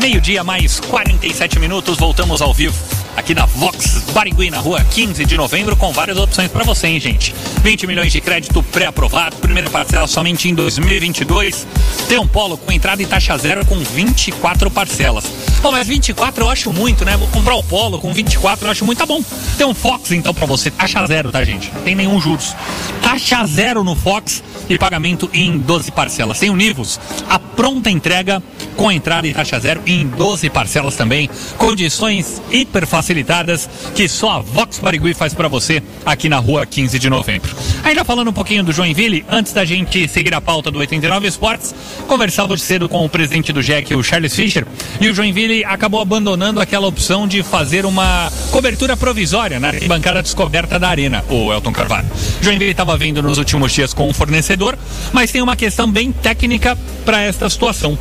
[0.00, 1.98] meio-dia mais 47 minutos.
[1.98, 2.95] Voltamos ao vivo
[3.26, 7.00] aqui na Vox Barigui, na rua 15 de novembro, com várias opções para você, hein,
[7.00, 7.34] gente?
[7.60, 11.66] 20 milhões de crédito pré-aprovado, primeira parcela somente em 2022.
[12.08, 15.24] Tem um polo com entrada e taxa zero com 24 parcelas.
[15.66, 17.16] Pô, mas 24 eu acho muito, né?
[17.16, 19.20] Vou comprar o polo com 24 eu acho muito, tá bom.
[19.58, 21.72] Tem um Fox então para você, taxa zero, tá, gente?
[21.74, 22.54] Não tem nenhum juros.
[23.02, 26.38] Taxa zero no Fox e pagamento em 12 parcelas.
[26.38, 28.40] Tem o Nivus, a pronta entrega
[28.76, 31.28] com entrada e taxa zero em 12 parcelas também.
[31.56, 36.96] Condições hiper facilitadas que só a Vox Barigui faz para você aqui na rua 15
[36.96, 37.56] de novembro.
[37.82, 41.74] Ainda falando um pouquinho do Joinville, antes da gente seguir a pauta do 89 Esportes,
[42.06, 44.66] conversava cedo com o presidente do JEC, o Charles Fischer,
[45.00, 50.78] e o Joinville acabou abandonando aquela opção de fazer uma cobertura provisória na bancada descoberta
[50.78, 52.08] da arena, o Elton Carvalho.
[52.40, 54.78] Joinville estava vindo nos últimos dias com um fornecedor,
[55.12, 57.98] mas tem uma questão bem técnica para esta situação.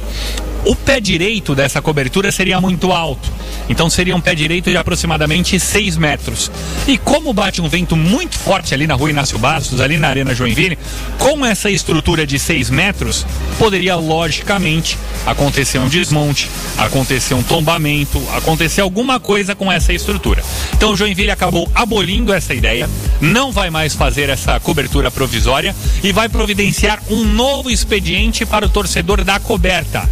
[0.65, 3.31] O pé direito dessa cobertura seria muito alto.
[3.69, 6.51] Então seria um pé direito de aproximadamente 6 metros.
[6.87, 10.33] E como bate um vento muito forte ali na rua Inácio Bastos, ali na Arena
[10.33, 10.77] Joinville,
[11.19, 13.27] com essa estrutura de 6 metros,
[13.59, 16.49] poderia logicamente acontecer um desmonte,
[16.79, 20.43] acontecer um tombamento, acontecer alguma coisa com essa estrutura.
[20.73, 22.89] Então o Joinville acabou abolindo essa ideia,
[23.21, 28.69] não vai mais fazer essa cobertura provisória e vai providenciar um novo expediente para o
[28.69, 30.09] torcedor da coberta.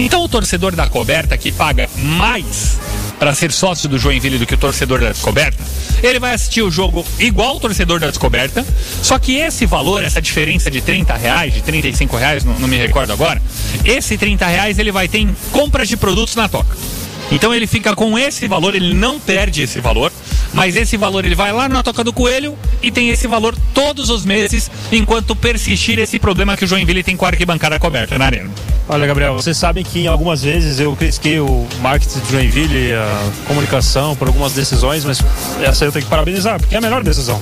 [0.00, 2.78] Então o torcedor da coberta que paga mais
[3.18, 5.62] para ser sócio do Joinville do que o torcedor da descoberta,
[6.02, 8.64] ele vai assistir o jogo igual o torcedor da descoberta,
[9.02, 12.78] só que esse valor, essa diferença de 30 reais, de 35 reais, não, não me
[12.78, 13.42] recordo agora,
[13.84, 16.74] esse 30 reais ele vai ter em compras de produtos na toca.
[17.30, 20.10] Então ele fica com esse valor, ele não perde esse valor,
[20.52, 24.10] mas esse valor ele vai lá na Toca do Coelho e tem esse valor todos
[24.10, 28.26] os meses, enquanto persistir esse problema que o Joinville tem com a arquibancada coberta na
[28.26, 28.50] arena.
[28.88, 34.16] Olha, Gabriel, vocês sabem que algumas vezes eu critiquei o marketing de Joinville, a comunicação,
[34.16, 35.22] por algumas decisões, mas
[35.62, 37.40] essa eu tenho que parabenizar, porque é a melhor decisão.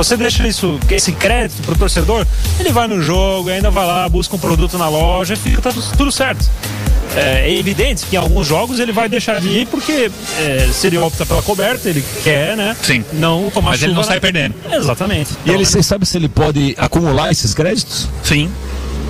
[0.00, 2.26] Você deixa isso, esse crédito pro torcedor,
[2.58, 5.82] ele vai no jogo, ainda vai lá, busca um produto na loja e fica tudo,
[5.94, 6.48] tudo certo.
[7.14, 10.86] É, é evidente que em alguns jogos ele vai deixar de ir porque é, se
[10.86, 12.74] ele opta pela coberta, ele quer, né?
[12.82, 13.04] Sim.
[13.12, 14.54] Não tomar Mas ele não na- sai perdendo.
[14.72, 15.32] Exatamente.
[15.44, 18.08] E ele, você sabe se ele pode acumular esses créditos?
[18.22, 18.50] Sim.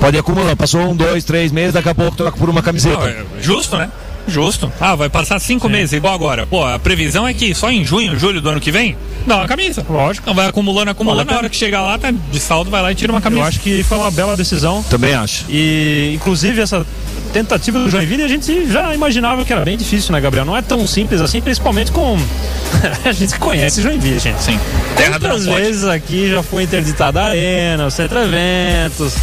[0.00, 0.56] Pode acumular.
[0.56, 2.96] Passou um, dois, três meses, daqui a pouco troca por uma camiseta.
[2.98, 3.90] Não, é justo, né?
[4.26, 4.72] Justo.
[4.80, 6.46] Ah, vai passar cinco meses, igual agora.
[6.46, 8.96] Pô, a previsão é que só em junho, julho do ano que vem,
[9.26, 9.84] dá uma camisa.
[9.88, 10.24] Lógico.
[10.24, 11.30] Então vai acumulando, acumulando.
[11.30, 13.42] Na hora que chegar lá, tá de saldo, vai lá e tira uma camisa.
[13.42, 14.82] Eu acho que foi uma bela decisão.
[14.84, 15.44] Também acho.
[15.48, 16.86] E, inclusive, essa
[17.32, 20.44] tentativa do Joinville, a gente já imaginava que era bem difícil, né, Gabriel?
[20.44, 22.16] Não é tão simples assim, principalmente com.
[23.04, 24.42] a gente conhece Joinville, gente.
[24.42, 24.58] Sim.
[24.96, 29.14] Quantas vezes aqui já foi interditada a arena, o centro eventos,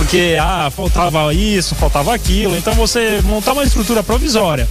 [0.00, 2.56] porque ah, faltava isso, faltava aquilo.
[2.56, 4.66] Então você montar uma estrutura provisória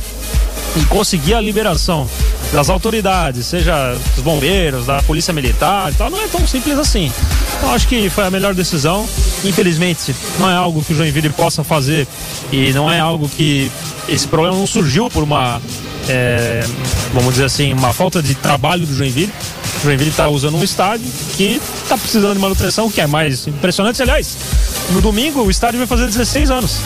[0.76, 2.10] e conseguir a liberação
[2.52, 7.14] das autoridades, seja dos bombeiros, da polícia militar e tal, não é tão simples assim.
[7.56, 9.08] Então acho que foi a melhor decisão.
[9.44, 12.08] Infelizmente, não é algo que o Joinville possa fazer
[12.52, 13.72] e não é algo que
[14.08, 15.62] esse problema não surgiu por uma
[16.08, 16.66] é,
[17.14, 19.32] vamos dizer assim, uma falta de trabalho do Joinville.
[19.80, 24.02] O Joinville está usando um estádio que está precisando de manutenção, que é mais impressionante.
[24.02, 24.38] Aliás,
[24.92, 26.82] no domingo o estádio vai fazer 16 anos.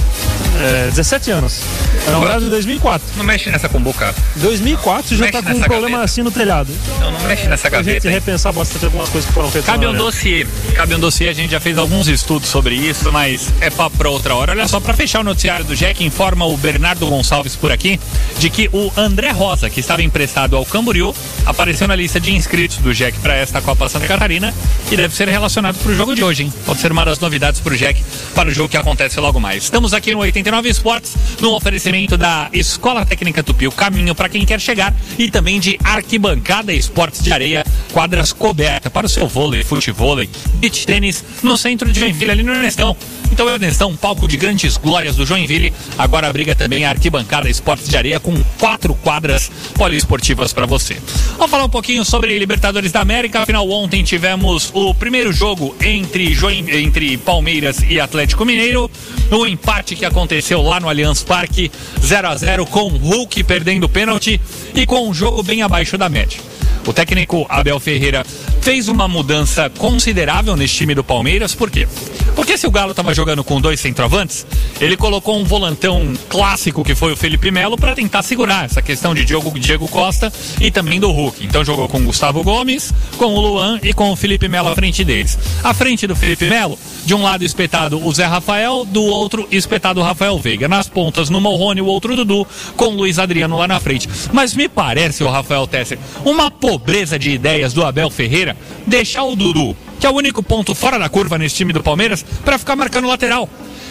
[0.61, 1.61] É, 17 anos.
[2.07, 3.07] É na verdade de 2004.
[3.17, 4.13] Não mexe nessa cumbuca.
[4.37, 6.03] 2004 já Mexe está com um problema gaveta.
[6.03, 6.71] assim no telhado.
[6.99, 8.07] Não, não mexe nessa A gente gaveta.
[8.07, 8.13] hein?
[8.13, 9.69] repensar bastante algumas coisas que foram feitas.
[9.69, 10.45] Cabe um dossiê.
[10.75, 14.09] Cabe um dossiê, a gente já fez alguns estudos sobre isso, mas é papo pra
[14.09, 14.51] outra hora.
[14.51, 17.99] Olha só, pra fechar o noticiário do Jack, informa o Bernardo Gonçalves por aqui
[18.37, 21.13] de que o André Rosa, que estava emprestado ao Camboriú,
[21.45, 24.53] apareceu na lista de inscritos do Jack para esta Copa Santa Catarina
[24.91, 26.53] e deve ser relacionado pro jogo de hoje, hein?
[26.65, 28.03] Pode ser uma das novidades pro Jack
[28.35, 29.63] para o jogo que acontece logo mais.
[29.63, 34.45] Estamos aqui no 89 Esportes, no oferecimento da Escola Técnica Tupi, o caminho para quem
[34.45, 37.62] quer chegar, e também de Arquibancada Esportes de Areia,
[37.93, 42.51] quadras cobertas para o seu vôlei, futevôlei, beach tênis, no centro de Joinville, ali no
[42.51, 42.97] Ernestão.
[43.31, 47.95] Então, Ernestão, palco de grandes glórias do Joinville, agora abriga também a Arquibancada Esportes de
[47.95, 50.97] Areia com quatro quadras poliesportivas para você.
[51.37, 56.33] Vamos falar um pouquinho sobre Libertadores da América, afinal, ontem tivemos o primeiro jogo entre,
[56.33, 56.65] Join...
[56.69, 58.89] entre Palmeiras e Atlético Mineiro,
[59.31, 61.71] o empate que aconteceu lá no Allianz Parque,
[62.01, 64.41] 0 a 0 com o Hulk perdendo o pênalti
[64.73, 66.52] e com um jogo bem abaixo da média.
[66.85, 68.25] O técnico Abel Ferreira
[68.61, 71.87] fez uma mudança considerável nesse time do Palmeiras, por quê?
[72.35, 74.45] Porque se o Galo estava jogando com dois centroavantes,
[74.81, 79.13] ele colocou um volantão clássico que foi o Felipe Melo para tentar segurar essa questão
[79.13, 81.45] de Diogo, Diego Costa e também do Hulk.
[81.45, 84.75] Então jogou com o Gustavo Gomes, com o Luan e com o Felipe Melo à
[84.75, 85.37] frente deles.
[85.63, 89.99] À frente do Felipe Melo, de um lado espetado o Zé Rafael, do outro espetado
[89.99, 90.67] o Rafael Veiga.
[90.67, 94.09] Nas pontas, no Morrone, o outro Dudu, com o Luiz Adriano lá na frente.
[94.31, 98.55] Mas me parece, o Rafael Tesser, uma pobreza de ideias do Abel Ferreira
[98.87, 102.25] deixar o Dudu, que é o único ponto fora da curva nesse time do Palmeiras,
[102.43, 103.47] para ficar marcando lateral.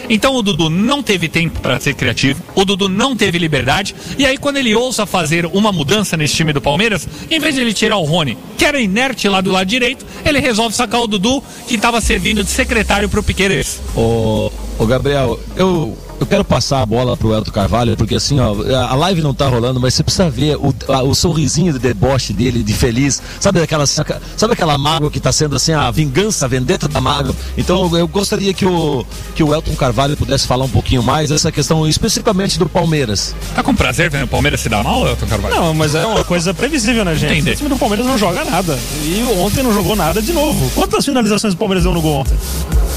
[0.07, 4.23] Então o Dudu não teve tempo para ser criativo, o Dudu não teve liberdade, e
[4.23, 7.73] aí quando ele ousa fazer uma mudança nesse time do Palmeiras, em vez de ele
[7.73, 11.43] tirar o Rony, que era inerte lá do lado direito, ele resolve sacar o Dudu,
[11.67, 13.81] que estava servindo de secretário pro Piqueires.
[13.95, 18.53] Ô, ô Gabriel, eu, eu quero passar a bola pro Elton Carvalho, porque assim, ó,
[18.89, 22.31] a live não tá rolando, mas você precisa ver o, a- o sorrisinho de deboche
[22.33, 23.21] dele, de feliz.
[23.39, 24.13] Sabe aquela, sabe
[24.51, 27.35] aquela mágoa que tá sendo assim, a vingança, a vendetta da mágoa?
[27.57, 29.05] Então eu gostaria que o,
[29.35, 33.35] que o Elton Carvalho pudesse falar um pouquinho mais essa questão, especificamente do Palmeiras.
[33.55, 35.55] Tá com prazer vendo o Palmeiras se dar mal, Elton Carvalho?
[35.55, 37.33] Não, mas é uma coisa previsível, né, gente?
[37.33, 37.51] Entendi.
[37.51, 38.79] O time do Palmeiras não joga nada.
[39.03, 40.71] E ontem não jogou nada de novo.
[40.73, 42.37] Quantas finalizações o Palmeiras deu no gol ontem?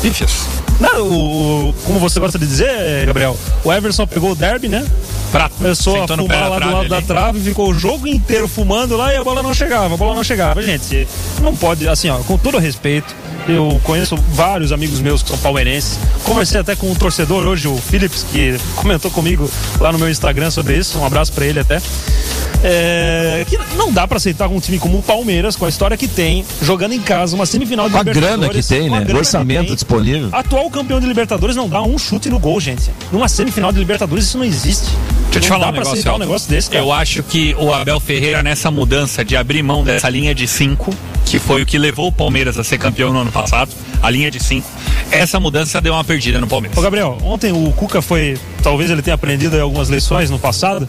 [0.02, 0.46] Pífias.
[0.80, 4.86] Não, o, o- como você gosta de dizer, Gabriel, o Everson pegou o derby, né?
[5.32, 7.06] Pra, Começou a sentou fumar da lá do lado da ali.
[7.06, 10.22] trave, ficou o jogo inteiro fumando lá e a bola não chegava, a bola não
[10.24, 10.62] chegava.
[10.62, 11.06] Gente,
[11.42, 13.14] não pode, assim, ó, com todo respeito,
[13.48, 15.98] eu conheço vários amigos meus que são palmeirenses.
[16.24, 19.48] Conversei até com um torcedor hoje, o Philips, que comentou comigo
[19.80, 20.98] lá no meu Instagram sobre isso.
[20.98, 21.80] Um abraço pra ele até.
[22.64, 26.08] É, que não dá pra aceitar um time como o Palmeiras, com a história que
[26.08, 29.06] tem, jogando em casa, uma semifinal de Com a grana que tem, né?
[29.08, 29.74] O orçamento tem.
[29.74, 30.28] disponível.
[30.32, 32.90] Atual campeão de Libertadores não dá um chute no gol, gente.
[33.12, 34.90] Numa semifinal de Libertadores isso não existe.
[35.40, 36.82] Deixa eu te falar um negócio, um negócio desse, cara.
[36.82, 40.94] Eu acho que o Abel Ferreira, nessa mudança de abrir mão dessa linha de 5,
[41.24, 43.70] que foi o que levou o Palmeiras a ser campeão no ano passado,
[44.02, 44.66] a linha de 5,
[45.10, 46.76] essa mudança deu uma perdida no Palmeiras.
[46.78, 48.38] Ô Gabriel, ontem o Cuca foi.
[48.62, 50.88] Talvez ele tenha aprendido aí algumas lições no passado,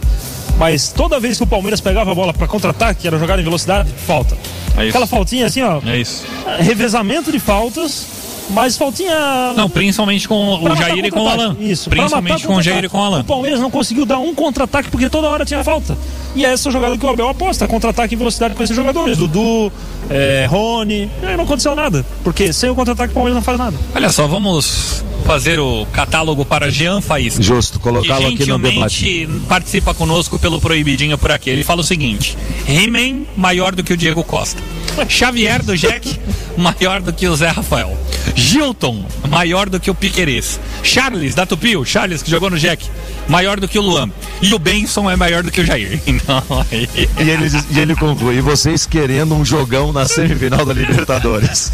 [0.57, 3.89] mas toda vez que o Palmeiras pegava a bola pra contra-ataque, era jogar em velocidade,
[4.05, 4.37] falta.
[4.77, 4.87] É.
[4.87, 5.81] Aquela faltinha assim, ó.
[5.85, 6.25] É isso.
[6.59, 8.07] Revezamento de faltas,
[8.49, 9.53] mas faltinha.
[9.55, 11.27] Não, principalmente com pra o Jair e com o.
[11.27, 11.55] Alan.
[11.59, 13.21] Isso, Principalmente com o Jair e com o Alan.
[13.21, 15.97] O Palmeiras não conseguiu dar um contra-ataque porque toda hora tinha falta.
[16.35, 19.17] E é essa jogada que o Abel aposta, contra-ataque em velocidade com esses jogadores.
[19.17, 19.71] Dudu,
[20.09, 21.09] é, Rony.
[21.21, 22.05] E aí não aconteceu nada.
[22.23, 23.77] Porque sem o contra-ataque o Palmeiras não faz nada.
[23.95, 27.43] Olha só, vamos fazer o catálogo para Jean Faísca.
[27.43, 29.29] Justo, colocá-lo que aqui no debate.
[29.47, 31.49] participa conosco pelo Proibidinho por aqui.
[31.49, 32.37] Ele fala o seguinte:
[32.67, 34.61] He-Man maior do que o Diego Costa.
[35.09, 36.19] Xavier do Jack
[36.57, 37.95] maior do que o Zé Rafael.
[38.37, 40.59] Gilton maior do que o Piquerez.
[40.83, 42.85] Charles da Tupi, o Charles que jogou no Jack,
[43.27, 44.09] maior do que o Luan.
[44.41, 45.99] E o Benson é maior do que o Jair.
[46.07, 46.87] Então, aí...
[46.95, 51.71] E ele, e ele conclui, vocês querendo um jogão na semifinal da Libertadores.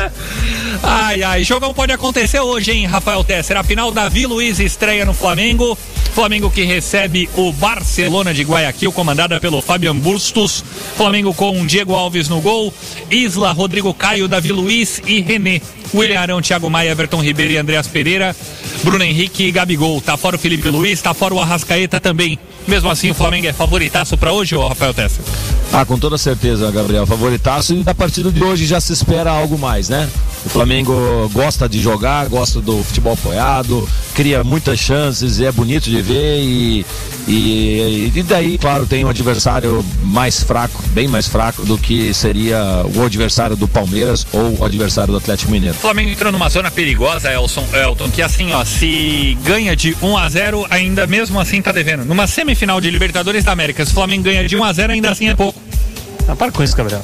[0.82, 3.57] Ai, ai, jogão pode acontecer hoje, hein, Rafael Tesser?
[3.57, 5.78] A final, Davi Luiz estreia no Flamengo.
[6.14, 10.64] Flamengo que recebe o Barcelona de Guayaquil, comandada pelo Fabian Bustos.
[10.95, 12.72] Flamengo com Diego Alves no gol.
[13.09, 15.59] Isla, Rodrigo Caio, Davi Luiz e René.
[15.93, 18.36] William Arão, Thiago Maia, Everton Ribeiro e Andreas Pereira.
[18.84, 19.99] Bruno Henrique e Gabigol.
[20.01, 22.38] Tá fora o Felipe Luiz, tá fora o Arrascaeta também.
[22.68, 25.24] Mesmo assim, o Flamengo é favoritaço pra hoje, ô Rafael Tesser?
[25.76, 27.08] Ah, com toda certeza, Gabriel.
[27.08, 27.74] Favoritaço.
[27.74, 30.08] E da partida de hoje já se espera algo mais, né?
[30.46, 30.94] O Flamengo
[31.34, 36.86] gosta de jogar, gosta do futebol apoiado, cria muitas chances, é bonito de ver e,
[37.28, 42.86] e, e daí, claro, tem um adversário mais fraco, bem mais fraco do que seria
[42.94, 45.78] o adversário do Palmeiras ou o adversário do Atlético Mineiro.
[45.78, 50.18] O Flamengo entrou numa zona perigosa, Elson, Elton, que assim, ó, se ganha de 1
[50.18, 52.04] a 0 ainda mesmo assim tá devendo.
[52.04, 55.10] Numa semifinal de Libertadores da América, se o Flamengo ganha de 1 a 0 ainda
[55.10, 55.62] assim é pouco.
[56.28, 57.03] Ah, para com isso, Gabriel.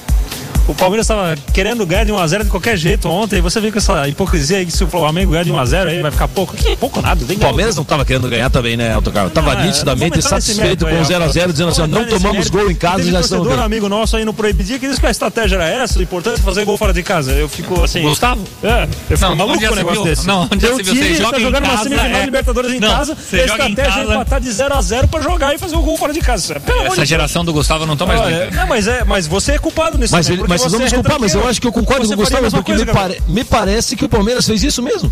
[0.70, 3.42] O Palmeiras estava querendo ganhar de 1x0 de qualquer jeito ontem.
[3.42, 6.12] Você vê com essa hipocrisia aí que se o Flamengo ganhar de 1x0 aí vai
[6.12, 6.56] ficar pouco.
[6.56, 7.26] Que pouco nada.
[7.26, 9.34] Tem O que Palmeiras não estava querendo ganhar também, né, Elton Carlos?
[9.34, 11.04] Tava Ah, é, nitidamente nesse satisfeito com aí, o ó.
[11.04, 13.60] 0x0, dizendo assim, não nesse tomamos gol em casa e já estamos bem.
[13.60, 16.44] amigo nosso aí no Proibidia que disse que a estratégia era essa, o importante é
[16.44, 17.32] fazer gol fora de casa.
[17.32, 18.04] Eu fico assim.
[18.04, 18.44] Gustavo?
[18.64, 20.12] É, eu fico Não, maluco com um negócio viu?
[20.12, 20.28] desse.
[20.28, 20.78] Não, onde viu?
[20.78, 22.26] time Você tá joga em jogando uma semifinal é.
[22.26, 25.82] Libertadores em Não, casa, a estratégia é empatar de 0x0 pra jogar e fazer o
[25.82, 26.60] gol fora de casa.
[26.60, 27.10] Pelo amor Essa de Deus.
[27.10, 29.98] geração do Gustavo não toma mais não, mas, é, mas você é culpado.
[30.00, 32.14] Mas, ele, porque mas você vamos é desculpar, mas eu acho que eu concordo com
[32.14, 35.12] o Gustavo, porque me, pare- me parece que o Palmeiras fez isso mesmo.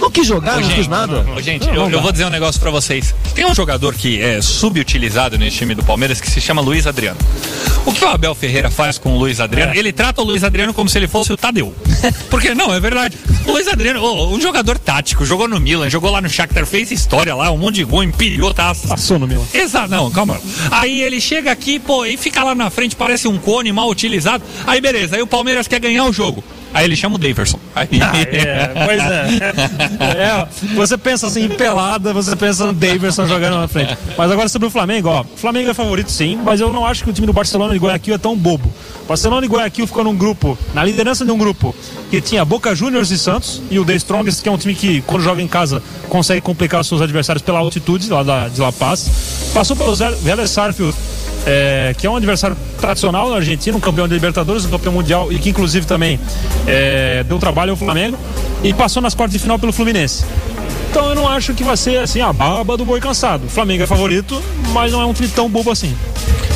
[0.00, 1.24] Não quis jogar, Ô, não gente, quis nada.
[1.36, 3.14] Ô, gente, eu, eu vou dizer um negócio pra vocês.
[3.34, 7.18] Tem um jogador que é subutilizado nesse time do Palmeiras que se chama Luiz Adriano.
[7.86, 9.74] O que o Abel Ferreira faz com o Luiz Adriano?
[9.74, 11.74] Ele trata o Luiz Adriano como se ele fosse o Tadeu.
[12.30, 13.16] Porque, não, é verdade.
[13.46, 16.90] O Luiz Adriano, ô, um jogador tático, jogou no Milan, jogou lá no Shakhtar, fez
[16.90, 18.88] história lá, um monte de gol, empilhou taças.
[18.88, 19.44] Passou no Milan.
[19.52, 20.40] Exato, não, calma.
[20.70, 24.42] Aí ele chega aqui, pô, e fica lá na frente, parece um cone mal utilizado.
[24.66, 26.42] Aí beleza, aí o Palmeiras quer ganhar o jogo.
[26.74, 27.58] Aí ele chama o Daverson.
[27.74, 27.88] Aí...
[27.92, 29.24] É, pois é.
[30.04, 33.96] É, Você pensa assim, pelada, você pensa no Davidson jogando na frente.
[34.18, 35.24] Mas agora sobre o Flamengo, ó.
[35.36, 38.14] Flamengo é favorito sim, mas eu não acho que o time do Barcelona de Guayaquil
[38.14, 38.68] é tão bobo.
[39.04, 41.74] O Barcelona e Guayaquil ficou num grupo, na liderança de um grupo,
[42.10, 45.00] que tinha Boca Juniors e Santos, e o The Strongest, que é um time que,
[45.02, 48.72] quando joga em casa, consegue complicar os seus adversários pela altitude lá da, de La
[48.72, 49.50] Paz.
[49.52, 50.96] Passou pelo Vélez Sarsfield,
[51.46, 55.32] é, que é um adversário tradicional na Argentina, um campeão de Libertadores, um campeão mundial
[55.32, 56.18] e que inclusive também
[56.66, 58.18] é, deu trabalho ao Flamengo
[58.62, 60.24] e passou nas quartas de final pelo Fluminense.
[60.90, 63.46] Então eu não acho que vai ser assim a baba do boi cansado.
[63.46, 64.40] O Flamengo é favorito,
[64.72, 65.94] mas não é um time tão bobo assim.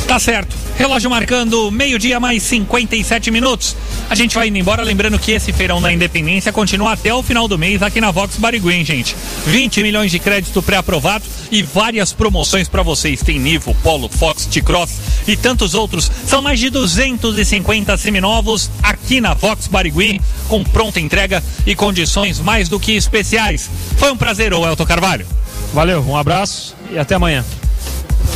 [0.09, 0.55] Tá certo.
[0.75, 3.75] Relógio marcando meio-dia mais 57 minutos.
[4.09, 7.47] A gente vai indo embora, lembrando que esse feirão da Independência continua até o final
[7.47, 9.15] do mês aqui na Vox Barigui, hein, gente.
[9.45, 13.21] 20 milhões de crédito pré-aprovado e várias promoções para vocês.
[13.21, 16.11] Tem Nivo, Polo, Fox, T-Cross e tantos outros.
[16.25, 22.67] São mais de 250 seminovos aqui na Vox Barigui, com pronta entrega e condições mais
[22.67, 23.69] do que especiais.
[23.97, 25.27] Foi um prazer, Elton Carvalho.
[25.71, 27.45] Valeu, um abraço e até amanhã.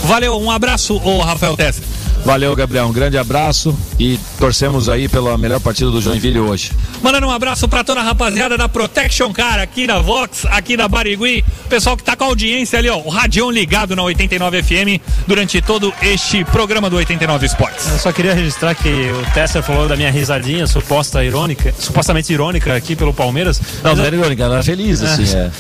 [0.04, 1.82] Valeu, um abraço, ô Rafael Tessa.
[2.26, 2.86] Valeu, Gabriel.
[2.86, 6.74] Um grande abraço e torcemos aí pela melhor partida do Joinville hoje.
[7.02, 10.86] Mandando um abraço pra toda a rapaziada da Protection Car aqui da Vox, aqui da
[10.86, 11.46] Barigui.
[11.70, 15.62] Pessoal que tá com a audiência ali, ó, o radião ligado na 89 FM durante
[15.62, 17.90] todo este programa do 89 Esportes.
[17.90, 22.76] Eu só queria registrar que o Tesser falou da minha risadinha suposta irônica, supostamente irônica
[22.76, 23.62] aqui pelo Palmeiras.
[23.82, 25.38] Não, Mas não era irônica, ela era feliz, assim.
[25.38, 25.52] É.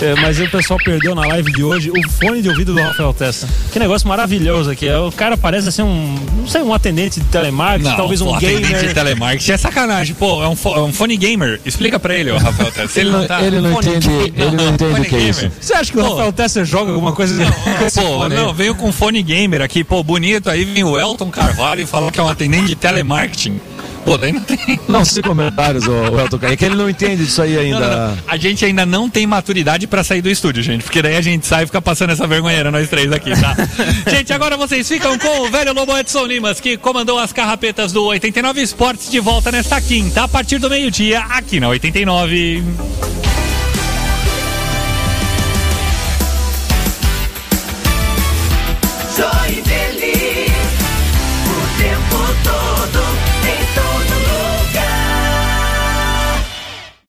[0.00, 3.14] É, mas o pessoal perdeu na live de hoje o fone de ouvido do Rafael
[3.14, 3.48] Tessa.
[3.70, 4.90] Que negócio maravilhoso aqui.
[4.90, 8.68] O cara parece assim um, não sei, um atendente de telemarketing, talvez um pô, atendente
[8.68, 8.88] gamer.
[8.88, 10.14] de telemarketing é sacanagem.
[10.14, 11.60] Pô, é um, fo- é um fone gamer.
[11.64, 12.96] Explica pra ele, ó, Rafael Tess.
[12.96, 15.28] Ele não- ele não entende- ele não entende o que é gamer.
[15.30, 15.50] isso.
[15.60, 16.10] Você acha que o Pô.
[16.10, 17.42] Rafael Tesser joga alguma coisa
[17.86, 20.48] esse Pô, não, veio com fone gamer aqui, pô, bonito.
[20.50, 23.60] Aí vem o Elton Carvalho e falou que é um atendente de telemarketing.
[24.04, 24.58] Pô, daí não tem.
[24.88, 26.38] Não, sem comentários, o, o Elton.
[26.42, 27.80] É que ele não entende disso aí ainda.
[27.80, 28.22] Não, não, não.
[28.26, 30.82] A gente ainda não tem maturidade pra sair do estúdio, gente.
[30.82, 33.56] Porque daí a gente sai e fica passando essa vergonheira, nós três aqui, tá?
[34.10, 38.04] gente, agora vocês ficam com o velho Lobo Edson Limas, que comandou as carrapetas do
[38.04, 42.62] 89 Esportes de volta nesta quinta, a partir do meio-dia, aqui na 89.